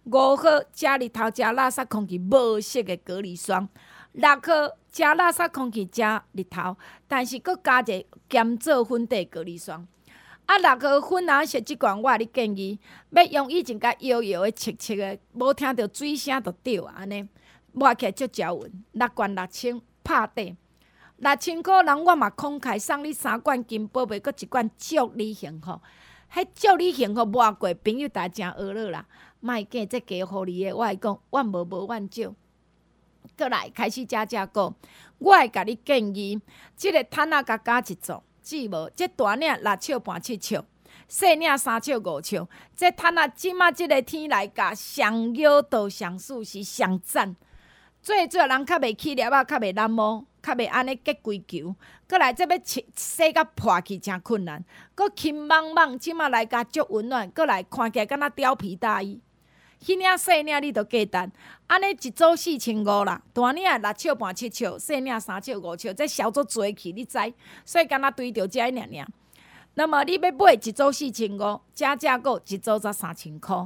[0.05, 0.45] 五号
[0.75, 3.67] 加日头加垃圾空气无色的隔离霜，
[4.13, 6.77] 六号加垃圾空气加日头，
[7.09, 9.89] 但是阁加一个减皱粉底隔离霜。
[10.45, 12.79] 啊，六号粉红色即款，我你建议
[13.13, 17.27] 要用以前甲摇摇的、切切的，无听到水声就掉安尼，
[17.75, 18.73] 抹起来足招稳。
[18.93, 20.57] 六罐六千拍底，
[21.19, 25.81] 六千箍人我嘛慷慨送你三罐金宝贝，阁一罐祝你幸福。
[26.33, 29.07] 迄祝你幸福抹过朋友大家学乐啦。
[29.41, 32.35] 卖假这加互你的，我会讲，万无无万少。
[33.37, 34.75] 过来开始加价购，
[35.19, 36.41] 我会甲你建议，
[36.75, 38.91] 即、个毯仔甲加一组，记无？
[38.91, 40.63] 即大领六尺半七尺，
[41.09, 42.47] 细领三尺五尺。
[42.75, 47.37] 即毯仔即马即个天来甲上腰到上舒适上赞。
[48.05, 51.75] 最主要人较袂起粒仔，较袂染毛，较袂安尼结规球。
[52.07, 54.63] 过来这要洗洗甲破去诚困难，
[54.95, 57.27] 阁轻茫茫，即马来甲足温暖。
[57.31, 59.19] 过来看起来敢若貂皮大衣。
[59.81, 61.33] 迄领细领你都价单，
[61.67, 63.23] 安尼一组四千五啦。
[63.33, 67.19] 大领六尺半七尺，细领三尺五尺，这小组做起你知，
[67.65, 69.07] 所以敢若对着遮尔尔。
[69.77, 73.57] 那么你要买一组四千五，加价购一组才三千块，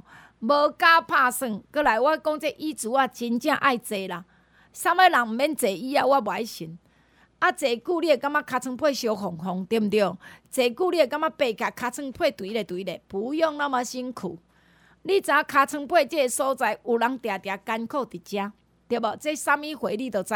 [0.41, 1.61] 无加拍算。
[1.72, 4.24] 过来我讲这椅子啊，真正爱坐啦。
[4.72, 6.07] 啥物人毋免坐椅啊？
[6.07, 6.78] 我无爱信。
[7.41, 10.01] 啊，坐久你会感觉尻川背烧红红，对毋对？
[10.51, 14.39] 坐久你会感觉背卡尻川背对咧对咧，不用那么辛苦。
[15.03, 18.53] 你知影尻川背即个所在有人定定艰苦伫遮，
[18.89, 19.16] 对无？
[19.16, 20.34] 这啥物会你都知。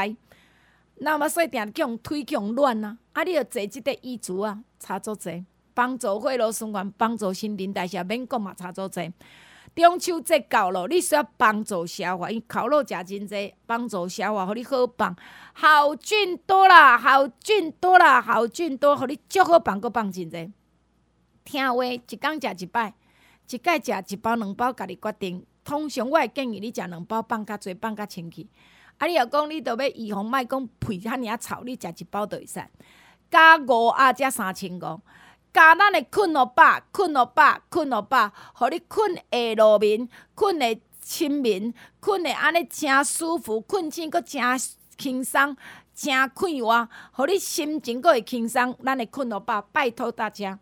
[0.96, 5.44] 那么说定强腿强乱啊，啊，你着坐即个椅子啊，差足济，
[5.74, 9.12] 帮助血路循环，帮助新陈代谢，免讲嘛，差足济。
[9.74, 15.16] 中秋节到了，你需要帮助消化，因烤肉食真济，帮助消化，互你好棒，
[15.54, 20.52] 好菌多啦，好菌多啦，好菌多，互你足好放，搁放真济。
[21.44, 22.94] 听话，一工食一摆。
[23.50, 25.44] 一摆食一包两包，家己决定。
[25.64, 28.48] 通常我会建议你食两包，放较济，放较清气。
[28.98, 32.62] 啊，你若讲你都要预防，莫讲肥遐尔臭，你食一包着会使。
[33.30, 35.00] 加五啊，才三千五。
[35.52, 44.40] 加咱的困乐饱，困乐饱，困乐饱，互你困下落眠，困会亲眠，困会安尼诚舒服，困醒阁诚
[44.96, 45.54] 轻松，
[45.94, 50.58] 真快活，互你心情阁会轻松，咱会困落饱，拜托大家。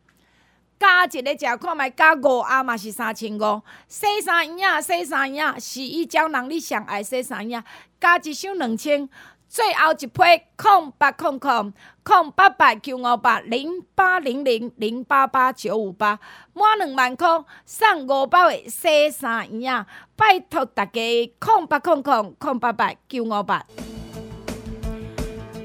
[0.78, 7.64] 加一个食看觅加五啊嘛是三千五，洗衫衣仔洗衫衣仔，洗衣胶囊你上爱洗衫衣仔，
[8.00, 9.08] 加一箱两千，
[9.50, 11.72] 最后一批空八空空
[12.04, 16.20] 空八八九五八零八零零零八八九五八，
[16.52, 17.26] 满两万块
[17.66, 21.00] 送五包的洗衫衣仔，拜托大家
[21.40, 23.66] 空八空空空八八九五八，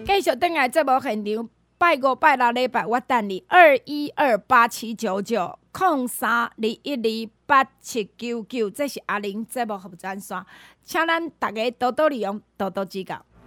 [0.07, 1.47] 继续等下节目现场。
[1.77, 10.43] 拜五拜六礼拜，我等你二一二八七九九空三二一二八七九九，这是阿玲节目服务专线，
[10.83, 13.23] 请咱大家多多利用，多多指教。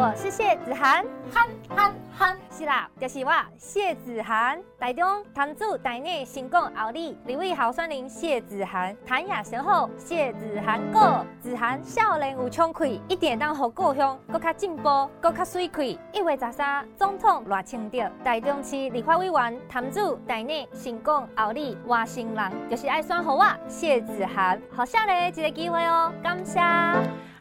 [0.00, 4.56] 我是谢子涵，涵涵涵，是啦，就是我谢子涵。
[4.78, 15.98] 台中谈主台内成功后里，立委候选人谢子涵，谈雅先后，谢子涵哥，子涵少年有冲气，一点当好故乡更加进步，更加水气。
[16.12, 26.60] 一月十三，总统赖清德，台中市立法委员谈主台内成功奥利外省人，就是爱选好我谢子涵，好下咧一个机会哦，感谢。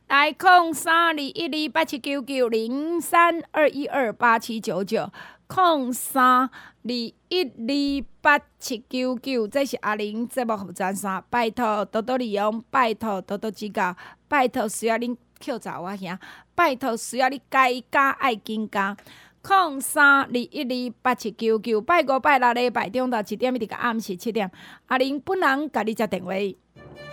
[0.07, 5.11] 来空三二一二八七九九零三二一二八七九九
[5.47, 6.49] 空三二
[6.85, 13.93] 一二八七九九，这是阿玲节目服装衫，拜托多多利用，拜托多多指教，
[14.29, 15.13] 拜托需要恁
[15.45, 16.17] 扣查我兄，
[16.55, 18.95] 拜托需要你该加爱紧加
[19.41, 24.49] 空三二一二八七九九，拜五拜六礼拜中昼七点一直到暗时七点，
[24.85, 26.31] 阿玲本人甲你接电话。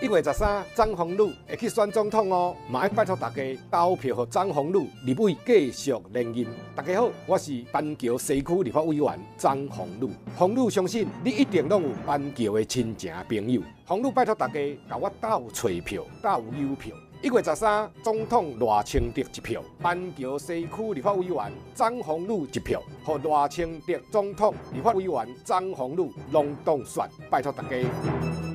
[0.01, 6.45] 一月十三，张宏陆会去选总统哦，嘛要拜托大家投票给张宏陆立委继续连任。
[6.75, 10.09] 大家好，我是板桥西区立法委员张宏陆。
[10.37, 13.61] 宏陆相信你一定拢有板桥的亲情朋友。
[13.85, 16.93] 宏陆拜托大家给我投找票，投邮票。
[17.21, 28.54] 一月十三，总统赖清德一票，板桥西区立法委员张宏陆一票，和赖清德总统立法委员张宏陆拢当选，拜托大家。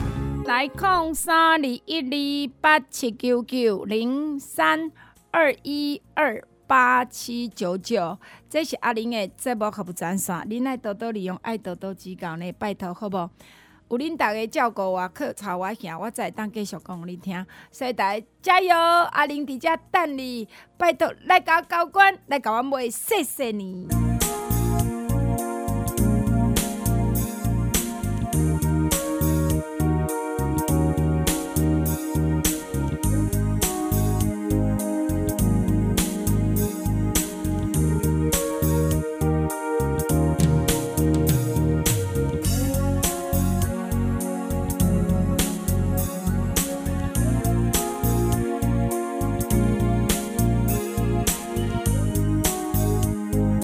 [0.45, 4.91] 来空三二一二八七九九零三
[5.29, 8.17] 二一二八七九九，
[8.49, 13.17] 这是阿玲的节目服务专线，您爱多多利用，爱多多指教呢，拜托好不？
[13.89, 17.45] 有恁大家照顾我、去操我行，我才会当继续讲你听。
[17.71, 24.10] 所以大家加油，阿玲伫遮等你，拜托来甲我交关，来甲我买，谢谢你。